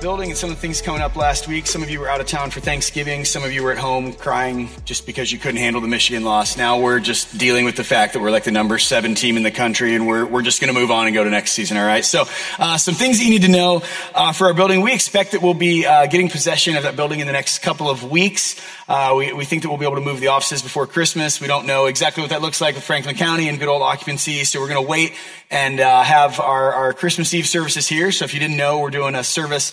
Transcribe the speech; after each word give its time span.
building 0.00 0.30
and 0.30 0.38
some 0.38 0.50
of 0.50 0.56
the 0.56 0.60
things 0.60 0.80
coming 0.80 1.02
up 1.02 1.16
last 1.16 1.48
week. 1.48 1.66
Some 1.66 1.82
of 1.82 1.90
you 1.90 1.98
were 2.00 2.08
out 2.08 2.20
of 2.20 2.26
town 2.26 2.50
for 2.50 2.60
Thanksgiving. 2.60 3.24
Some 3.24 3.42
of 3.42 3.52
you 3.52 3.62
were 3.62 3.72
at 3.72 3.78
home 3.78 4.12
crying 4.12 4.68
just 4.84 5.06
because 5.06 5.32
you 5.32 5.38
couldn't 5.38 5.60
handle 5.60 5.80
the 5.80 5.88
Michigan 5.88 6.24
loss. 6.24 6.56
Now 6.56 6.80
we're 6.80 7.00
just 7.00 7.36
dealing 7.36 7.64
with 7.64 7.76
the 7.76 7.84
fact 7.84 8.12
that 8.12 8.20
we're 8.20 8.30
like 8.30 8.44
the 8.44 8.52
number 8.52 8.78
seven 8.78 9.14
team 9.14 9.36
in 9.36 9.42
the 9.42 9.50
country 9.50 9.94
and 9.94 10.06
we're, 10.06 10.24
we're 10.24 10.42
just 10.42 10.60
going 10.60 10.72
to 10.72 10.78
move 10.78 10.90
on 10.90 11.06
and 11.06 11.14
go 11.14 11.24
to 11.24 11.30
next 11.30 11.52
season. 11.52 11.76
All 11.76 11.84
right. 11.84 12.04
So, 12.04 12.24
uh, 12.58 12.78
some 12.78 12.94
things 12.94 13.18
that 13.18 13.24
you 13.24 13.30
need 13.30 13.42
to 13.42 13.50
know 13.50 13.82
uh, 14.14 14.32
for 14.32 14.46
our 14.46 14.54
building. 14.54 14.82
We 14.82 14.92
expect 14.92 15.32
that 15.32 15.42
we'll 15.42 15.54
be 15.54 15.84
uh, 15.84 16.06
getting 16.06 16.28
possession 16.28 16.76
of 16.76 16.84
that 16.84 16.94
building 16.94 17.20
in 17.20 17.26
the 17.26 17.32
next 17.32 17.60
couple 17.60 17.90
of 17.90 18.08
weeks. 18.08 18.60
Uh, 18.88 19.14
we, 19.16 19.32
we 19.32 19.44
think 19.44 19.62
that 19.62 19.68
we'll 19.68 19.78
be 19.78 19.84
able 19.84 19.96
to 19.96 20.02
move 20.02 20.20
the 20.20 20.28
offices 20.28 20.62
before 20.62 20.86
Christmas. 20.86 21.40
We 21.40 21.48
don't 21.48 21.66
know 21.66 21.86
exactly 21.86 22.22
what 22.22 22.30
that 22.30 22.40
looks 22.40 22.60
like 22.60 22.74
with 22.74 22.84
Franklin 22.84 23.16
County 23.16 23.48
and 23.48 23.58
good 23.58 23.68
old 23.68 23.82
occupancy. 23.82 24.44
So 24.44 24.60
we're 24.60 24.68
going 24.68 24.84
to 24.84 24.88
wait 24.88 25.12
and 25.50 25.80
uh, 25.80 26.02
have 26.02 26.40
our, 26.40 26.72
our 26.72 26.92
Christmas 26.92 27.32
Eve 27.34 27.46
services 27.46 27.88
here. 27.88 28.12
So 28.12 28.24
if 28.24 28.34
you 28.34 28.40
didn't 28.40 28.56
know, 28.56 28.80
we're 28.80 28.90
doing 28.90 29.14
a 29.14 29.24
service 29.24 29.72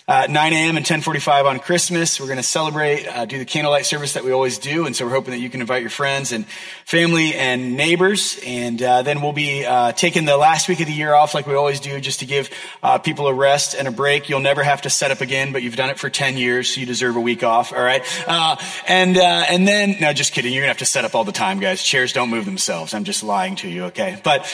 uh, 0.11 0.27
9 0.27 0.51
a.m. 0.51 0.75
and 0.75 0.85
10:45 0.85 1.45
on 1.45 1.59
Christmas. 1.59 2.19
We're 2.19 2.25
going 2.25 2.35
to 2.35 2.43
celebrate, 2.43 3.07
uh, 3.07 3.23
do 3.23 3.37
the 3.37 3.45
candlelight 3.45 3.85
service 3.85 4.11
that 4.15 4.25
we 4.25 4.33
always 4.33 4.57
do, 4.57 4.85
and 4.85 4.93
so 4.93 5.05
we're 5.05 5.13
hoping 5.13 5.31
that 5.31 5.39
you 5.39 5.49
can 5.49 5.61
invite 5.61 5.79
your 5.79 5.89
friends 5.89 6.33
and 6.33 6.45
family 6.83 7.33
and 7.33 7.77
neighbors. 7.77 8.37
And 8.45 8.81
uh, 8.83 9.03
then 9.03 9.21
we'll 9.21 9.31
be 9.31 9.65
uh, 9.65 9.93
taking 9.93 10.25
the 10.25 10.35
last 10.35 10.67
week 10.67 10.81
of 10.81 10.87
the 10.87 10.91
year 10.91 11.13
off, 11.13 11.33
like 11.33 11.47
we 11.47 11.55
always 11.55 11.79
do, 11.79 12.01
just 12.01 12.19
to 12.19 12.25
give 12.25 12.49
uh, 12.83 12.97
people 12.97 13.27
a 13.27 13.33
rest 13.33 13.73
and 13.73 13.87
a 13.87 13.91
break. 13.91 14.27
You'll 14.27 14.41
never 14.41 14.63
have 14.63 14.81
to 14.81 14.89
set 14.89 15.11
up 15.11 15.21
again, 15.21 15.53
but 15.53 15.63
you've 15.63 15.77
done 15.77 15.89
it 15.89 15.97
for 15.97 16.09
10 16.09 16.35
years, 16.35 16.75
so 16.75 16.81
you 16.81 16.85
deserve 16.85 17.15
a 17.15 17.21
week 17.21 17.41
off. 17.45 17.71
All 17.71 17.81
right, 17.81 18.03
uh, 18.27 18.57
and 18.89 19.17
and 19.17 19.65
then 19.65 19.95
no, 20.01 20.11
just 20.11 20.33
kidding. 20.33 20.51
You're 20.51 20.63
gonna 20.63 20.71
have 20.71 20.79
to 20.79 20.85
set 20.85 21.05
up 21.05 21.15
all 21.15 21.23
the 21.23 21.31
time, 21.31 21.61
guys. 21.61 21.81
Chairs 21.81 22.11
don't 22.11 22.29
move 22.29 22.43
themselves. 22.43 22.93
I'm 22.93 23.05
just 23.05 23.23
lying 23.23 23.55
to 23.57 23.69
you. 23.69 23.85
Okay, 23.85 24.19
but 24.25 24.45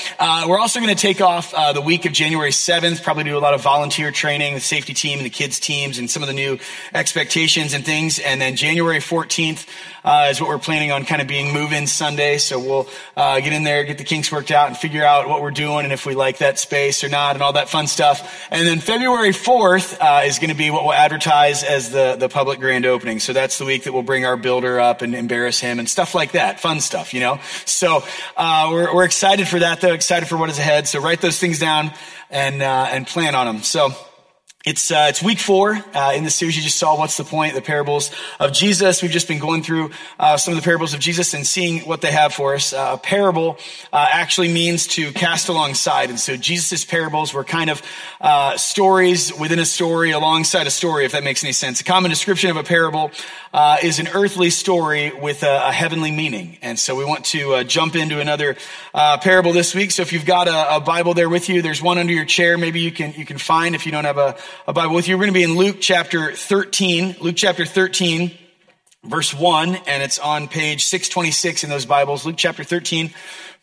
we're 0.47 0.59
also 0.59 0.79
going 0.79 0.95
to 0.95 1.01
take 1.01 1.19
off 1.19 1.51
the 1.73 1.81
week 1.81 2.05
of 2.05 2.13
January 2.13 2.51
7th. 2.51 3.01
Probably 3.01 3.23
do 3.23 3.35
a 3.35 3.39
lot 3.39 3.55
of 3.55 3.63
volunteer 3.63 4.11
training, 4.11 4.53
the 4.53 4.59
safety 4.59 4.93
team 4.93 5.17
and 5.17 5.25
the 5.25 5.31
kids 5.31 5.46
kids 5.47 5.59
teams 5.61 5.97
and 5.97 6.11
some 6.11 6.21
of 6.23 6.27
the 6.27 6.33
new 6.33 6.59
expectations 6.93 7.73
and 7.73 7.85
things. 7.85 8.19
And 8.19 8.41
then 8.41 8.57
January 8.57 8.99
14th 8.99 9.65
uh, 10.03 10.27
is 10.29 10.41
what 10.41 10.49
we're 10.49 10.57
planning 10.57 10.91
on 10.91 11.05
kind 11.05 11.21
of 11.21 11.27
being 11.27 11.53
move-in 11.53 11.87
Sunday. 11.87 12.37
So 12.37 12.59
we'll 12.59 12.89
uh, 13.15 13.39
get 13.39 13.53
in 13.53 13.63
there, 13.63 13.85
get 13.85 13.97
the 13.97 14.03
kinks 14.03 14.29
worked 14.29 14.51
out, 14.51 14.67
and 14.67 14.77
figure 14.77 15.05
out 15.05 15.29
what 15.29 15.41
we're 15.41 15.51
doing 15.51 15.85
and 15.85 15.93
if 15.93 16.05
we 16.05 16.15
like 16.15 16.39
that 16.39 16.59
space 16.59 17.01
or 17.03 17.09
not, 17.09 17.35
and 17.35 17.43
all 17.43 17.53
that 17.53 17.69
fun 17.69 17.87
stuff. 17.87 18.47
And 18.51 18.67
then 18.67 18.79
February 18.79 19.29
4th 19.29 19.97
uh, 20.01 20.25
is 20.25 20.39
going 20.39 20.49
to 20.49 20.55
be 20.55 20.69
what 20.69 20.83
we'll 20.83 20.93
advertise 20.93 21.63
as 21.63 21.91
the 21.91 22.17
the 22.19 22.27
public 22.27 22.59
grand 22.59 22.85
opening. 22.85 23.19
So 23.19 23.31
that's 23.31 23.57
the 23.57 23.65
week 23.65 23.83
that 23.83 23.93
we'll 23.93 24.03
bring 24.03 24.25
our 24.25 24.35
builder 24.35 24.81
up 24.81 25.01
and 25.01 25.15
embarrass 25.15 25.59
him 25.61 25.79
and 25.79 25.87
stuff 25.89 26.13
like 26.13 26.33
that, 26.33 26.59
fun 26.59 26.81
stuff, 26.81 27.13
you 27.13 27.21
know. 27.21 27.39
So 27.65 28.03
uh, 28.35 28.69
we're 28.71 28.93
we're 28.93 29.05
excited 29.05 29.47
for 29.47 29.59
that, 29.59 29.79
though. 29.79 29.93
Excited 29.93 30.27
for 30.27 30.35
what 30.35 30.49
is 30.49 30.59
ahead. 30.59 30.87
So 30.87 30.99
write 30.99 31.21
those 31.21 31.39
things 31.39 31.59
down 31.59 31.91
and 32.29 32.61
uh, 32.61 32.87
and 32.91 33.07
plan 33.07 33.33
on 33.33 33.45
them. 33.45 33.63
So. 33.63 33.93
It's, 34.67 34.91
uh, 34.91 35.05
it's 35.07 35.23
week 35.23 35.39
four 35.39 35.81
uh, 35.93 36.11
in 36.13 36.25
the 36.25 36.29
series. 36.29 36.57
You 36.57 36.61
just 36.61 36.75
saw 36.75 36.97
what's 36.97 37.15
the 37.15 37.23
point, 37.23 37.55
the 37.55 37.61
parables 37.61 38.11
of 38.37 38.51
Jesus. 38.51 39.01
We've 39.01 39.09
just 39.09 39.29
been 39.29 39.39
going 39.39 39.63
through 39.63 39.91
uh, 40.19 40.35
some 40.35 40.53
of 40.53 40.59
the 40.59 40.63
parables 40.65 40.93
of 40.93 40.99
Jesus 40.99 41.33
and 41.33 41.47
seeing 41.47 41.87
what 41.87 42.01
they 42.01 42.11
have 42.11 42.33
for 42.33 42.53
us. 42.53 42.73
Uh, 42.73 42.95
a 42.95 42.97
parable 42.97 43.59
uh, 43.93 44.07
actually 44.11 44.51
means 44.51 44.85
to 44.87 45.13
cast 45.13 45.47
alongside. 45.47 46.09
And 46.09 46.19
so 46.19 46.35
Jesus' 46.35 46.83
parables 46.83 47.33
were 47.33 47.45
kind 47.45 47.69
of 47.69 47.81
uh, 48.19 48.57
stories 48.57 49.33
within 49.39 49.59
a 49.59 49.65
story 49.65 50.11
alongside 50.11 50.67
a 50.67 50.69
story, 50.69 51.05
if 51.05 51.13
that 51.13 51.23
makes 51.23 51.45
any 51.45 51.53
sense. 51.53 51.79
A 51.79 51.85
common 51.85 52.09
description 52.09 52.49
of 52.49 52.57
a 52.57 52.63
parable 52.63 53.11
is 53.81 53.99
an 53.99 54.09
earthly 54.09 54.49
story 54.49 55.13
with 55.13 55.43
a, 55.43 55.69
a, 55.69 55.71
heavenly 55.71 56.11
meaning. 56.11 56.57
And 56.61 56.77
so 56.77 56.95
we 56.95 57.05
want 57.05 57.23
to 57.25 57.63
jump 57.63 57.95
into 57.95 58.19
another 58.19 58.57
parable 58.93 59.53
this 59.53 59.73
week. 59.73 59.91
So 59.91 60.01
if 60.01 60.11
you've 60.11 60.25
got 60.25 60.49
a, 60.49 60.75
a 60.75 60.79
Bible 60.81 61.13
there 61.13 61.29
with 61.29 61.47
you, 61.47 61.61
there's 61.61 61.81
one 61.81 61.97
under 61.97 62.13
your 62.13 62.25
chair. 62.25 62.57
Maybe 62.57 62.81
you 62.81 62.91
can, 62.91 63.13
you 63.13 63.25
can 63.25 63.37
find 63.37 63.73
if 63.73 63.85
you 63.85 63.91
don't 63.93 64.03
have 64.03 64.17
a 64.17 64.35
a 64.65 64.73
Bible 64.73 64.95
with 64.95 65.07
you, 65.07 65.15
we're 65.15 65.25
going 65.25 65.33
to 65.33 65.39
be 65.39 65.43
in 65.43 65.55
Luke 65.55 65.77
chapter 65.79 66.31
13. 66.31 67.17
Luke 67.21 67.35
chapter 67.35 67.65
13, 67.65 68.31
verse 69.03 69.33
1, 69.33 69.75
and 69.75 70.03
it's 70.03 70.19
on 70.19 70.47
page 70.47 70.85
626 70.85 71.63
in 71.63 71.69
those 71.69 71.85
Bibles. 71.85 72.25
Luke 72.25 72.37
chapter 72.37 72.63
13, 72.63 73.11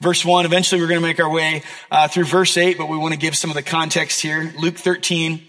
verse 0.01 0.25
1. 0.25 0.45
Eventually, 0.45 0.81
we're 0.81 0.89
going 0.89 1.01
to 1.01 1.07
make 1.07 1.21
our 1.21 1.31
way 1.31 1.63
uh, 1.91 2.09
through 2.09 2.25
verse 2.25 2.57
8, 2.57 2.79
but 2.79 2.89
we 2.89 2.97
want 2.97 3.13
to 3.13 3.19
give 3.19 3.37
some 3.37 3.51
of 3.51 3.57
the 3.57 3.63
context 3.63 4.21
here. 4.21 4.55
Luke 4.59 4.77
13, 4.77 5.43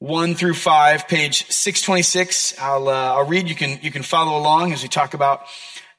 1 0.00 0.34
through 0.34 0.54
5, 0.54 1.08
page 1.08 1.46
626. 1.46 2.58
I'll, 2.58 2.88
uh, 2.88 2.92
I'll 2.92 3.26
read. 3.26 3.48
You 3.48 3.54
can, 3.54 3.78
you 3.82 3.90
can 3.90 4.02
follow 4.02 4.38
along 4.38 4.72
as 4.72 4.82
we 4.82 4.88
talk 4.88 5.14
about 5.14 5.42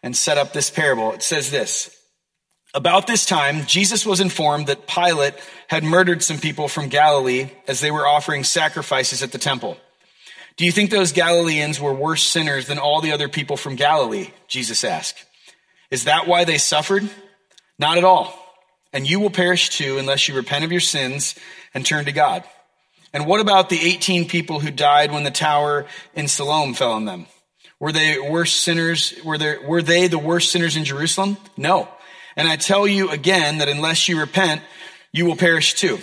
and 0.01 0.15
set 0.15 0.37
up 0.37 0.53
this 0.53 0.69
parable. 0.69 1.13
It 1.13 1.23
says 1.23 1.51
this. 1.51 2.02
About 2.75 3.05
this 3.05 3.25
time, 3.27 3.65
Jesus 3.67 4.03
was 4.03 4.19
informed 4.19 4.67
that 4.67 4.87
Pilate 4.87 5.35
had 5.67 5.83
murdered 5.83 6.23
some 6.23 6.39
people 6.39 6.67
from 6.67 6.89
Galilee 6.89 7.51
as 7.67 7.79
they 7.79 7.91
were 7.91 8.07
offering 8.07 8.43
sacrifices 8.43 9.21
at 9.21 9.31
the 9.31 9.37
temple. 9.37 9.77
Do 10.57 10.65
you 10.65 10.71
think 10.71 10.89
those 10.89 11.11
Galileans 11.11 11.79
were 11.79 11.93
worse 11.93 12.23
sinners 12.23 12.65
than 12.65 12.79
all 12.79 13.01
the 13.01 13.11
other 13.11 13.29
people 13.29 13.57
from 13.57 13.75
Galilee? 13.75 14.29
Jesus 14.47 14.83
asked. 14.83 15.23
Is 15.91 16.05
that 16.05 16.27
why 16.27 16.45
they 16.45 16.57
suffered? 16.57 17.07
Not 17.77 17.99
at 17.99 18.03
all. 18.03 18.39
And 18.91 19.07
you 19.07 19.19
will 19.19 19.29
perish 19.29 19.69
too 19.69 19.99
unless 19.99 20.27
you 20.27 20.35
repent 20.35 20.65
of 20.65 20.71
your 20.71 20.81
sins 20.81 21.35
and 21.75 21.85
turn 21.85 22.05
to 22.05 22.11
God. 22.11 22.43
And 23.13 23.27
what 23.27 23.39
about 23.39 23.69
the 23.69 23.79
18 23.79 24.27
people 24.27 24.59
who 24.59 24.71
died 24.71 25.11
when 25.11 25.23
the 25.23 25.31
tower 25.31 25.85
in 26.15 26.27
Siloam 26.27 26.73
fell 26.73 26.93
on 26.93 27.05
them? 27.05 27.27
Were 27.79 27.91
they 27.91 28.19
worse 28.19 28.51
sinners? 28.51 29.13
Were, 29.23 29.37
there, 29.37 29.61
were 29.61 29.83
they 29.83 30.07
the 30.07 30.17
worst 30.17 30.51
sinners 30.51 30.75
in 30.75 30.85
Jerusalem? 30.85 31.37
No. 31.55 31.87
And 32.35 32.47
I 32.47 32.55
tell 32.55 32.87
you 32.87 33.09
again 33.09 33.59
that 33.59 33.69
unless 33.69 34.07
you 34.09 34.19
repent, 34.19 34.61
you 35.11 35.25
will 35.25 35.35
perish 35.35 35.75
too. 35.75 35.99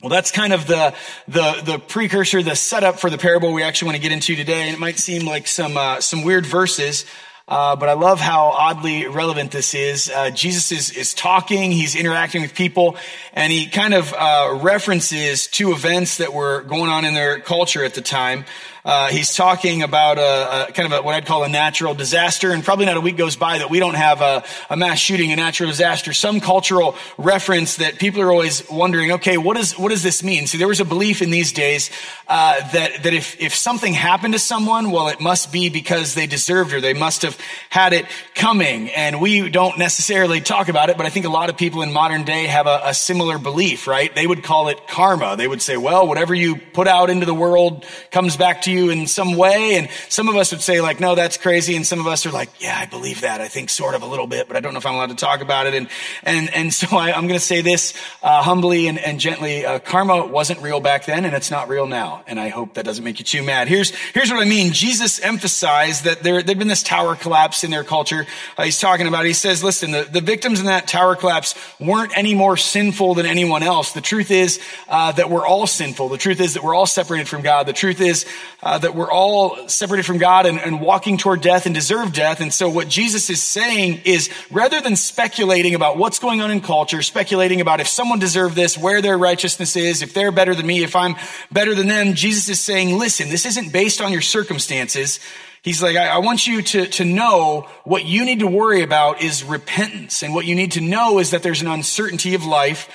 Well, 0.00 0.10
that's 0.10 0.30
kind 0.30 0.52
of 0.52 0.66
the, 0.66 0.94
the, 1.28 1.62
the 1.64 1.78
precursor, 1.78 2.42
the 2.42 2.56
setup 2.56 2.98
for 2.98 3.08
the 3.08 3.16
parable 3.16 3.52
we 3.54 3.62
actually 3.62 3.86
want 3.86 3.96
to 3.96 4.02
get 4.02 4.12
into 4.12 4.36
today. 4.36 4.62
And 4.62 4.74
it 4.74 4.78
might 4.78 4.98
seem 4.98 5.26
like 5.26 5.46
some, 5.46 5.76
uh, 5.78 6.00
some 6.00 6.24
weird 6.24 6.44
verses, 6.44 7.06
uh, 7.46 7.76
but 7.76 7.88
I 7.88 7.92
love 7.92 8.20
how 8.20 8.48
oddly 8.48 9.06
relevant 9.06 9.50
this 9.50 9.74
is. 9.74 10.10
Uh, 10.10 10.30
Jesus 10.30 10.72
is, 10.72 10.90
is 10.90 11.14
talking, 11.14 11.72
he's 11.72 11.94
interacting 11.94 12.42
with 12.42 12.54
people, 12.54 12.96
and 13.32 13.52
he 13.52 13.66
kind 13.66 13.94
of 13.94 14.12
uh, 14.12 14.58
references 14.62 15.46
two 15.46 15.72
events 15.72 16.18
that 16.18 16.32
were 16.32 16.62
going 16.62 16.90
on 16.90 17.04
in 17.04 17.14
their 17.14 17.40
culture 17.40 17.84
at 17.84 17.94
the 17.94 18.02
time. 18.02 18.44
Uh, 18.84 19.08
he's 19.08 19.34
talking 19.34 19.82
about 19.82 20.18
a, 20.18 20.68
a, 20.68 20.72
kind 20.72 20.92
of 20.92 21.00
a, 21.00 21.02
what 21.02 21.14
I'd 21.14 21.24
call 21.24 21.42
a 21.42 21.48
natural 21.48 21.94
disaster, 21.94 22.52
and 22.52 22.62
probably 22.62 22.84
not 22.84 22.98
a 22.98 23.00
week 23.00 23.16
goes 23.16 23.34
by 23.34 23.56
that 23.56 23.70
we 23.70 23.78
don't 23.78 23.94
have 23.94 24.20
a, 24.20 24.44
a, 24.68 24.76
mass 24.76 24.98
shooting, 24.98 25.32
a 25.32 25.36
natural 25.36 25.70
disaster, 25.70 26.12
some 26.12 26.38
cultural 26.38 26.94
reference 27.16 27.76
that 27.76 27.98
people 27.98 28.20
are 28.20 28.30
always 28.30 28.68
wondering, 28.68 29.12
okay, 29.12 29.38
what 29.38 29.56
does 29.56 29.72
what 29.78 29.88
does 29.88 30.02
this 30.02 30.22
mean? 30.22 30.46
See, 30.46 30.58
there 30.58 30.68
was 30.68 30.80
a 30.80 30.84
belief 30.84 31.22
in 31.22 31.30
these 31.30 31.50
days 31.54 31.90
uh, 32.28 32.60
that 32.72 33.04
that 33.04 33.14
if 33.14 33.40
if 33.40 33.54
something 33.54 33.94
happened 33.94 34.34
to 34.34 34.38
someone, 34.38 34.90
well, 34.90 35.08
it 35.08 35.18
must 35.18 35.50
be 35.50 35.70
because 35.70 36.12
they 36.12 36.26
deserved 36.26 36.74
or 36.74 36.82
they 36.82 36.92
must 36.92 37.22
have 37.22 37.38
had 37.70 37.94
it 37.94 38.04
coming, 38.34 38.90
and 38.90 39.18
we 39.18 39.48
don't 39.48 39.78
necessarily 39.78 40.42
talk 40.42 40.68
about 40.68 40.90
it, 40.90 40.98
but 40.98 41.06
I 41.06 41.08
think 41.08 41.24
a 41.24 41.30
lot 41.30 41.48
of 41.48 41.56
people 41.56 41.80
in 41.80 41.90
modern 41.90 42.24
day 42.24 42.48
have 42.48 42.66
a, 42.66 42.82
a 42.84 42.92
similar 42.92 43.38
belief, 43.38 43.86
right? 43.86 44.14
They 44.14 44.26
would 44.26 44.42
call 44.42 44.68
it 44.68 44.86
karma. 44.88 45.38
They 45.38 45.48
would 45.48 45.62
say, 45.62 45.78
well, 45.78 46.06
whatever 46.06 46.34
you 46.34 46.56
put 46.56 46.86
out 46.86 47.08
into 47.08 47.24
the 47.24 47.32
world 47.34 47.86
comes 48.10 48.36
back 48.36 48.60
to 48.62 48.70
you 48.70 48.73
you 48.76 48.90
in 48.90 49.06
some 49.06 49.36
way. 49.36 49.76
And 49.76 49.88
some 50.08 50.28
of 50.28 50.36
us 50.36 50.52
would 50.52 50.60
say 50.60 50.80
like, 50.80 51.00
no, 51.00 51.14
that's 51.14 51.36
crazy. 51.36 51.76
And 51.76 51.86
some 51.86 52.00
of 52.00 52.06
us 52.06 52.26
are 52.26 52.30
like, 52.30 52.50
yeah, 52.60 52.76
I 52.78 52.86
believe 52.86 53.22
that. 53.22 53.40
I 53.40 53.48
think 53.48 53.70
sort 53.70 53.94
of 53.94 54.02
a 54.02 54.06
little 54.06 54.26
bit, 54.26 54.48
but 54.48 54.56
I 54.56 54.60
don't 54.60 54.72
know 54.74 54.78
if 54.78 54.86
I'm 54.86 54.94
allowed 54.94 55.10
to 55.10 55.16
talk 55.16 55.40
about 55.40 55.66
it. 55.66 55.74
And, 55.74 55.88
and, 56.22 56.54
and 56.54 56.74
so 56.74 56.96
I, 56.96 57.10
am 57.10 57.26
going 57.26 57.38
to 57.38 57.44
say 57.44 57.62
this, 57.62 57.94
uh, 58.22 58.42
humbly 58.42 58.88
and, 58.88 58.98
and 58.98 59.18
gently. 59.18 59.64
Uh, 59.64 59.78
karma 59.78 60.26
wasn't 60.26 60.60
real 60.60 60.80
back 60.80 61.06
then 61.06 61.24
and 61.24 61.34
it's 61.34 61.50
not 61.50 61.68
real 61.68 61.86
now. 61.86 62.22
And 62.26 62.38
I 62.38 62.48
hope 62.48 62.74
that 62.74 62.84
doesn't 62.84 63.04
make 63.04 63.18
you 63.18 63.24
too 63.24 63.42
mad. 63.42 63.68
Here's, 63.68 63.90
here's 63.90 64.30
what 64.30 64.40
I 64.40 64.48
mean. 64.48 64.72
Jesus 64.72 65.20
emphasized 65.20 66.04
that 66.04 66.22
there, 66.22 66.42
there'd 66.42 66.58
been 66.58 66.68
this 66.68 66.82
tower 66.82 67.16
collapse 67.16 67.64
in 67.64 67.70
their 67.70 67.84
culture. 67.84 68.26
Uh, 68.58 68.64
he's 68.64 68.78
talking 68.78 69.06
about, 69.06 69.24
it. 69.24 69.28
he 69.28 69.34
says, 69.34 69.64
listen, 69.64 69.90
the, 69.90 70.04
the 70.04 70.20
victims 70.20 70.60
in 70.60 70.66
that 70.66 70.86
tower 70.86 71.16
collapse 71.16 71.54
weren't 71.80 72.16
any 72.16 72.34
more 72.34 72.56
sinful 72.56 73.14
than 73.14 73.26
anyone 73.26 73.62
else. 73.62 73.92
The 73.92 74.00
truth 74.00 74.30
is, 74.30 74.60
uh, 74.88 75.12
that 75.12 75.30
we're 75.30 75.46
all 75.46 75.66
sinful. 75.66 76.08
The 76.08 76.18
truth 76.18 76.40
is 76.40 76.54
that 76.54 76.64
we're 76.64 76.74
all 76.74 76.86
separated 76.86 77.28
from 77.28 77.42
God. 77.42 77.66
The 77.66 77.72
truth 77.72 78.00
is, 78.00 78.26
uh, 78.64 78.78
that 78.78 78.94
we're 78.94 79.10
all 79.10 79.68
separated 79.68 80.06
from 80.06 80.16
God 80.16 80.46
and, 80.46 80.58
and 80.58 80.80
walking 80.80 81.18
toward 81.18 81.42
death 81.42 81.66
and 81.66 81.74
deserve 81.74 82.14
death. 82.14 82.40
And 82.40 82.52
so 82.52 82.70
what 82.70 82.88
Jesus 82.88 83.28
is 83.28 83.42
saying 83.42 84.00
is 84.06 84.30
rather 84.50 84.80
than 84.80 84.96
speculating 84.96 85.74
about 85.74 85.98
what's 85.98 86.18
going 86.18 86.40
on 86.40 86.50
in 86.50 86.62
culture, 86.62 87.02
speculating 87.02 87.60
about 87.60 87.80
if 87.80 87.88
someone 87.88 88.18
deserved 88.18 88.56
this, 88.56 88.78
where 88.78 89.02
their 89.02 89.18
righteousness 89.18 89.76
is, 89.76 90.00
if 90.00 90.14
they're 90.14 90.32
better 90.32 90.54
than 90.54 90.66
me, 90.66 90.82
if 90.82 90.96
I'm 90.96 91.14
better 91.52 91.74
than 91.74 91.88
them, 91.88 92.14
Jesus 92.14 92.48
is 92.48 92.58
saying, 92.58 92.98
listen, 92.98 93.28
this 93.28 93.44
isn't 93.44 93.70
based 93.70 94.00
on 94.00 94.12
your 94.12 94.22
circumstances. 94.22 95.20
He's 95.60 95.82
like, 95.82 95.96
I, 95.96 96.08
I, 96.08 96.18
want 96.18 96.46
you 96.46 96.62
to, 96.62 96.86
to 96.86 97.04
know 97.04 97.68
what 97.84 98.06
you 98.06 98.24
need 98.24 98.40
to 98.40 98.46
worry 98.46 98.82
about 98.82 99.22
is 99.22 99.44
repentance. 99.44 100.22
And 100.22 100.34
what 100.34 100.46
you 100.46 100.54
need 100.54 100.72
to 100.72 100.80
know 100.80 101.18
is 101.18 101.30
that 101.30 101.42
there's 101.42 101.60
an 101.60 101.68
uncertainty 101.68 102.34
of 102.34 102.46
life. 102.46 102.88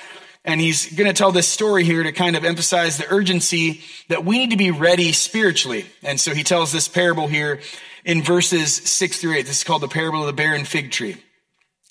And 0.44 0.60
he's 0.60 0.92
going 0.94 1.08
to 1.08 1.14
tell 1.14 1.32
this 1.32 1.48
story 1.48 1.84
here 1.84 2.02
to 2.02 2.12
kind 2.12 2.34
of 2.34 2.44
emphasize 2.44 2.96
the 2.96 3.12
urgency 3.12 3.82
that 4.08 4.24
we 4.24 4.38
need 4.38 4.50
to 4.50 4.56
be 4.56 4.70
ready 4.70 5.12
spiritually. 5.12 5.84
And 6.02 6.18
so 6.18 6.34
he 6.34 6.42
tells 6.42 6.72
this 6.72 6.88
parable 6.88 7.26
here 7.26 7.60
in 8.04 8.22
verses 8.22 8.74
six 8.74 9.20
through 9.20 9.34
eight. 9.34 9.46
This 9.46 9.58
is 9.58 9.64
called 9.64 9.82
the 9.82 9.88
parable 9.88 10.20
of 10.20 10.26
the 10.26 10.32
barren 10.32 10.64
fig 10.64 10.90
tree. 10.90 11.16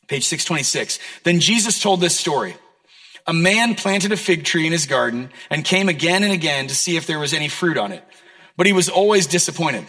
Page 0.08 0.26
626. 0.26 0.98
Then 1.24 1.40
Jesus 1.40 1.80
told 1.80 2.02
this 2.02 2.20
story. 2.20 2.56
A 3.28 3.34
man 3.34 3.76
planted 3.76 4.12
a 4.12 4.18
fig 4.18 4.44
tree 4.44 4.66
in 4.66 4.72
his 4.72 4.88
garden 4.88 5.30
and 5.52 5.64
came 5.64 5.88
again 5.88 6.24
and 6.24 6.34
again 6.34 6.66
to 6.68 6.74
see 6.74 6.98
if 6.98 7.06
there 7.06 7.20
was 7.20 7.34
any 7.34 7.48
fruit 7.48 7.78
on 7.78 7.92
it. 7.92 8.04
But 8.58 8.66
he 8.66 8.74
was 8.74 8.90
always 8.90 9.28
disappointed. 9.28 9.86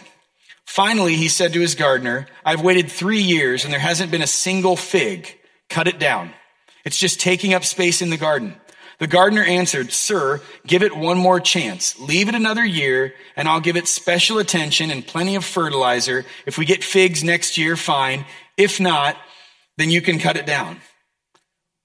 Finally, 0.65 1.15
he 1.15 1.27
said 1.27 1.53
to 1.53 1.59
his 1.59 1.73
gardener, 1.73 2.27
I've 2.45 2.61
waited 2.61 2.91
three 2.91 3.21
years 3.21 3.63
and 3.63 3.73
there 3.73 3.79
hasn't 3.79 4.11
been 4.11 4.21
a 4.21 4.27
single 4.27 4.75
fig. 4.75 5.35
Cut 5.69 5.87
it 5.87 5.97
down. 5.97 6.33
It's 6.85 6.97
just 6.97 7.19
taking 7.19 7.53
up 7.53 7.63
space 7.63 8.01
in 8.01 8.09
the 8.09 8.17
garden. 8.17 8.55
The 8.99 9.07
gardener 9.07 9.43
answered, 9.43 9.91
Sir, 9.91 10.41
give 10.67 10.83
it 10.83 10.95
one 10.95 11.17
more 11.17 11.39
chance. 11.39 11.99
Leave 11.99 12.29
it 12.29 12.35
another 12.35 12.63
year, 12.63 13.15
and 13.35 13.47
I'll 13.47 13.59
give 13.59 13.75
it 13.75 13.87
special 13.87 14.37
attention 14.37 14.91
and 14.91 15.05
plenty 15.05 15.35
of 15.35 15.43
fertilizer. 15.43 16.23
If 16.45 16.59
we 16.59 16.65
get 16.65 16.83
figs 16.83 17.23
next 17.23 17.57
year, 17.57 17.75
fine. 17.75 18.25
If 18.57 18.79
not, 18.79 19.17
then 19.77 19.89
you 19.89 20.01
can 20.01 20.19
cut 20.19 20.37
it 20.37 20.45
down. 20.45 20.81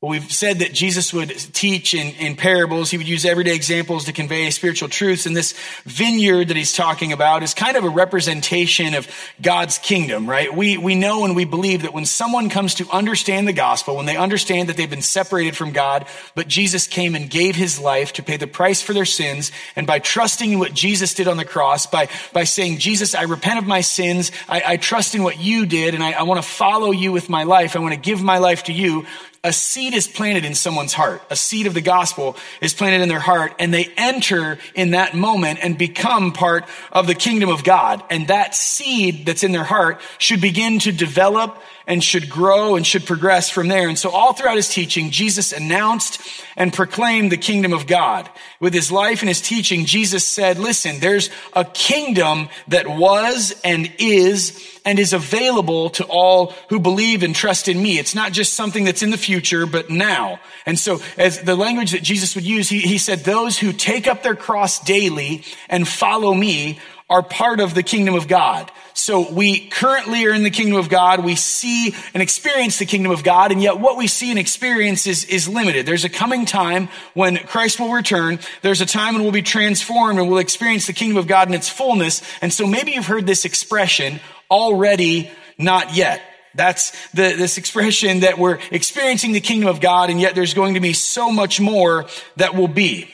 We've 0.07 0.31
said 0.31 0.61
that 0.61 0.73
Jesus 0.73 1.13
would 1.13 1.31
teach 1.31 1.95
in, 1.95 2.15
in, 2.17 2.37
parables. 2.37 2.91
He 2.91 2.99
would 2.99 3.09
use 3.09 3.25
everyday 3.25 3.55
examples 3.55 4.05
to 4.05 4.13
convey 4.13 4.51
spiritual 4.51 4.89
truths. 4.89 5.27
And 5.27 5.37
this 5.37 5.55
vineyard 5.85 6.49
that 6.49 6.57
he's 6.57 6.75
talking 6.75 7.13
about 7.13 7.43
is 7.43 7.55
kind 7.55 7.77
of 7.77 7.85
a 7.85 7.89
representation 7.89 8.95
of 8.95 9.09
God's 9.43 9.79
kingdom, 9.79 10.29
right? 10.29 10.55
We, 10.55 10.79
we 10.79 10.95
know 10.95 11.25
and 11.25 11.35
we 11.35 11.45
believe 11.45 11.83
that 11.83 11.93
when 11.93 12.05
someone 12.05 12.51
comes 12.51 12.75
to 12.77 12.89
understand 12.91 13.49
the 13.49 13.53
gospel, 13.53 13.97
when 13.97 14.07
they 14.07 14.17
understand 14.17 14.69
that 14.69 14.77
they've 14.77 14.89
been 14.89 15.03
separated 15.03 15.57
from 15.57 15.73
God, 15.73 16.07
but 16.35 16.47
Jesus 16.47 16.87
came 16.87 17.15
and 17.15 17.29
gave 17.29 17.57
his 17.57 17.81
life 17.81 18.13
to 18.15 18.23
pay 18.23 18.37
the 18.37 18.47
price 18.47 18.81
for 18.83 18.93
their 18.93 19.05
sins, 19.05 19.51
and 19.75 19.87
by 19.87 19.99
trusting 19.99 20.53
in 20.53 20.59
what 20.59 20.75
Jesus 20.75 21.15
did 21.15 21.27
on 21.27 21.37
the 21.37 21.45
cross, 21.45 21.87
by, 21.87 22.09
by 22.33 22.45
saying, 22.45 22.79
Jesus, 22.79 23.15
I 23.15 23.23
repent 23.23 23.59
of 23.59 23.67
my 23.67 23.81
sins, 23.81 24.31
I, 24.49 24.63
I 24.65 24.77
trust 24.77 25.15
in 25.15 25.23
what 25.23 25.39
you 25.39 25.67
did, 25.67 25.95
and 25.95 26.03
I, 26.03 26.13
I 26.13 26.23
want 26.23 26.43
to 26.43 26.49
follow 26.49 26.93
you 26.93 27.13
with 27.13 27.29
my 27.29 27.45
life, 27.45 27.77
I 27.77 27.81
want 27.81 27.95
to 27.95 28.01
give 28.01 28.23
my 28.23 28.39
life 28.39 28.65
to 28.65 28.73
you, 28.73 29.07
a 29.47 29.53
seed 29.53 29.95
is 29.95 30.09
planted 30.09 30.45
in 30.45 30.57
someone's 30.57 30.93
heart. 30.93 31.23
A 31.31 31.37
seed 31.37 31.69
of 31.69 31.75
the 31.75 31.81
gospel 31.81 32.37
is 32.61 32.75
planted 32.75 33.01
in 33.01 33.09
their 33.09 33.21
heart 33.21 33.55
and 33.61 33.73
they 33.73 33.93
enter 33.97 34.59
in 34.75 34.91
that 34.91 35.15
moment 35.15 35.61
and 35.63 35.79
become 35.79 36.33
part 36.33 36.65
of 36.91 37.07
the 37.07 37.15
kingdom 37.15 37.49
of 37.49 37.63
God. 37.63 38.03
And 38.11 38.27
that 38.27 38.57
seed 38.57 39.25
that's 39.25 39.45
in 39.45 39.53
their 39.53 39.63
heart 39.63 40.01
should 40.19 40.41
begin 40.41 40.81
to 40.81 40.91
develop 40.91 41.63
and 41.87 42.03
should 42.03 42.29
grow 42.29 42.75
and 42.77 42.87
should 42.87 43.07
progress 43.07 43.49
from 43.49 43.69
there. 43.69 43.89
And 43.89 43.99
so 43.99 44.11
all 44.11 44.33
throughout 44.33 44.57
his 44.57 44.69
teaching, 44.69 45.11
Jesus 45.11 45.53
announced 45.53 46.21
and 46.57 46.73
proclaimed 46.73 47.31
the 47.31 47.37
kingdom 47.37 47.73
of 47.73 47.87
God. 47.87 48.29
With 48.59 48.75
his 48.75 48.91
life 48.91 49.23
and 49.23 49.29
his 49.29 49.41
teaching, 49.41 49.85
Jesus 49.85 50.27
said, 50.27 50.59
listen, 50.59 50.99
there's 51.01 51.31
a 51.53 51.65
kingdom 51.65 52.49
that 52.69 52.89
was 52.89 53.55
and 53.63 53.93
is 53.99 54.81
and 54.85 54.99
is 54.99 55.13
available 55.13 55.91
to 55.91 56.05
all 56.05 56.55
who 56.69 56.81
believe 56.81 57.23
and 57.23 57.35
trust 57.35 57.69
in 57.69 57.81
me. 57.81 57.99
It's 57.99 58.15
not 58.15 58.33
just 58.33 58.55
something 58.55 58.85
that's 58.85 59.03
in 59.03 59.11
the 59.11 59.19
future, 59.19 59.67
but 59.67 59.91
now. 59.91 60.41
And 60.65 60.79
so 60.79 61.01
as 61.19 61.43
the 61.43 61.57
language 61.57 61.93
that 61.93 62.03
Jesus 62.03 62.35
would 62.35 62.45
use, 62.45 62.69
he, 62.69 62.81
he 62.81 62.99
said, 62.99 63.21
those 63.21 63.59
who 63.59 63.73
take 63.73 64.07
up 64.07 64.23
their 64.23 64.37
cross 64.37 64.81
daily 64.81 65.45
and 65.69 65.87
follow 65.87 66.33
me 66.35 66.81
are 67.09 67.23
part 67.23 67.61
of 67.61 67.75
the 67.75 67.83
kingdom 67.83 68.15
of 68.15 68.27
God. 68.27 68.71
So 68.95 69.31
we 69.31 69.69
currently 69.69 70.27
are 70.27 70.33
in 70.33 70.43
the 70.43 70.51
kingdom 70.51 70.79
of 70.79 70.89
God. 70.89 71.25
We 71.25 71.37
see 71.37 71.95
and 72.15 72.23
experience 72.23 72.79
the 72.79 72.87
kingdom 72.87 73.13
of 73.13 73.23
God. 73.23 73.53
And 73.53 73.63
yet 73.63 73.79
what 73.79 73.97
we 73.97 74.09
see 74.09 74.31
and 74.31 74.39
experience 74.39 75.07
is, 75.07 75.25
is 75.27 75.49
limited. 75.49 75.87
There's 75.87 76.05
a 76.05 76.09
coming 76.09 76.47
time 76.47 76.89
when 77.15 77.37
Christ 77.37 77.79
will 77.79 77.93
return. 77.93 78.41
There's 78.63 78.81
a 78.81 78.87
time 78.87 79.15
when 79.15 79.23
we'll 79.23 79.33
be 79.33 79.43
transformed 79.43 80.19
and 80.19 80.29
we'll 80.29 80.39
experience 80.39 80.89
the 80.89 80.93
kingdom 80.93 81.19
of 81.19 81.29
God 81.29 81.47
in 81.47 81.55
its 81.55 81.69
fullness. 81.69 82.23
And 82.43 82.53
so 82.53 82.67
maybe 82.67 82.93
you've 82.93 83.07
heard 83.07 83.27
this 83.27 83.45
expression 83.45 84.19
already, 84.51 85.31
not 85.59 85.95
yet. 85.95 86.23
That's 86.57 86.91
the, 87.11 87.35
this 87.37 87.59
expression 87.59 88.21
that 88.21 88.39
we're 88.39 88.59
experiencing 88.71 89.33
the 89.33 89.41
kingdom 89.41 89.69
of 89.69 89.81
God 89.81 90.11
and 90.11 90.21
yet 90.21 90.35
there's 90.35 90.55
going 90.55 90.75
to 90.75 90.81
be 90.81 90.95
so 90.95 91.31
much 91.31 91.61
more 91.61 92.07
that 92.37 92.57
will 92.57 92.69
be. 92.69 93.09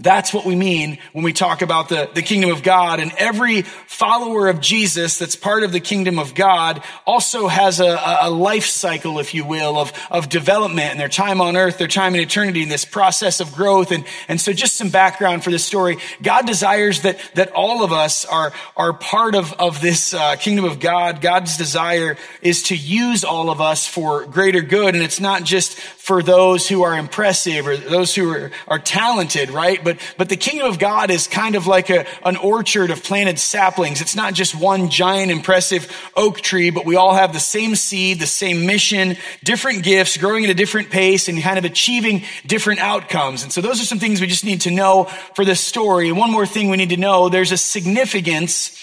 That's 0.00 0.32
what 0.32 0.46
we 0.46 0.56
mean 0.56 0.98
when 1.12 1.24
we 1.24 1.34
talk 1.34 1.60
about 1.60 1.90
the, 1.90 2.08
the 2.14 2.22
kingdom 2.22 2.50
of 2.50 2.62
God. 2.62 3.00
And 3.00 3.12
every 3.18 3.62
follower 3.62 4.48
of 4.48 4.60
Jesus 4.60 5.18
that's 5.18 5.36
part 5.36 5.62
of 5.62 5.72
the 5.72 5.80
kingdom 5.80 6.18
of 6.18 6.34
God 6.34 6.82
also 7.06 7.48
has 7.48 7.80
a, 7.80 8.00
a 8.22 8.30
life 8.30 8.64
cycle, 8.64 9.18
if 9.18 9.34
you 9.34 9.44
will, 9.44 9.78
of, 9.78 9.92
of 10.10 10.30
development 10.30 10.92
and 10.92 11.00
their 11.00 11.10
time 11.10 11.42
on 11.42 11.54
earth, 11.54 11.76
their 11.76 11.86
time 11.86 12.14
in 12.14 12.22
eternity, 12.22 12.62
and 12.62 12.70
this 12.70 12.86
process 12.86 13.40
of 13.40 13.52
growth. 13.54 13.92
And, 13.92 14.06
and 14.26 14.40
so 14.40 14.54
just 14.54 14.76
some 14.76 14.88
background 14.88 15.44
for 15.44 15.50
this 15.50 15.64
story. 15.64 15.98
God 16.22 16.46
desires 16.46 17.02
that, 17.02 17.18
that 17.34 17.52
all 17.52 17.84
of 17.84 17.92
us 17.92 18.24
are, 18.24 18.52
are 18.78 18.94
part 18.94 19.34
of, 19.34 19.52
of 19.54 19.82
this 19.82 20.14
uh, 20.14 20.36
kingdom 20.36 20.64
of 20.64 20.80
God. 20.80 21.20
God's 21.20 21.58
desire 21.58 22.16
is 22.40 22.62
to 22.64 22.76
use 22.76 23.22
all 23.22 23.50
of 23.50 23.60
us 23.60 23.86
for 23.86 24.24
greater 24.24 24.62
good. 24.62 24.94
And 24.94 25.04
it's 25.04 25.20
not 25.20 25.44
just 25.44 25.78
for 25.78 26.22
those 26.22 26.66
who 26.66 26.82
are 26.84 26.96
impressive 26.96 27.66
or 27.66 27.76
those 27.76 28.14
who 28.14 28.30
are, 28.30 28.50
are 28.66 28.78
talented, 28.78 29.50
right? 29.50 29.82
But 29.84 29.89
but, 29.90 30.14
but 30.16 30.28
the 30.28 30.36
kingdom 30.36 30.68
of 30.68 30.78
God 30.78 31.10
is 31.10 31.26
kind 31.26 31.54
of 31.54 31.66
like 31.66 31.90
a, 31.90 32.06
an 32.24 32.36
orchard 32.36 32.90
of 32.90 33.02
planted 33.02 33.38
saplings. 33.38 34.00
It's 34.00 34.14
not 34.14 34.34
just 34.34 34.54
one 34.54 34.88
giant 34.88 35.30
impressive 35.30 35.90
oak 36.16 36.40
tree, 36.40 36.70
but 36.70 36.84
we 36.84 36.96
all 36.96 37.14
have 37.14 37.32
the 37.32 37.40
same 37.40 37.74
seed, 37.74 38.20
the 38.20 38.26
same 38.26 38.66
mission, 38.66 39.16
different 39.42 39.82
gifts, 39.82 40.16
growing 40.16 40.44
at 40.44 40.50
a 40.50 40.54
different 40.54 40.90
pace 40.90 41.28
and 41.28 41.40
kind 41.42 41.58
of 41.58 41.64
achieving 41.64 42.22
different 42.46 42.80
outcomes. 42.80 43.42
And 43.42 43.52
so 43.52 43.60
those 43.60 43.80
are 43.80 43.84
some 43.84 43.98
things 43.98 44.20
we 44.20 44.26
just 44.26 44.44
need 44.44 44.62
to 44.62 44.70
know 44.70 45.04
for 45.34 45.44
this 45.44 45.60
story. 45.60 46.08
And 46.08 46.16
one 46.16 46.30
more 46.30 46.46
thing 46.46 46.70
we 46.70 46.76
need 46.76 46.90
to 46.90 46.96
know, 46.96 47.28
there's 47.28 47.52
a 47.52 47.56
significance 47.56 48.76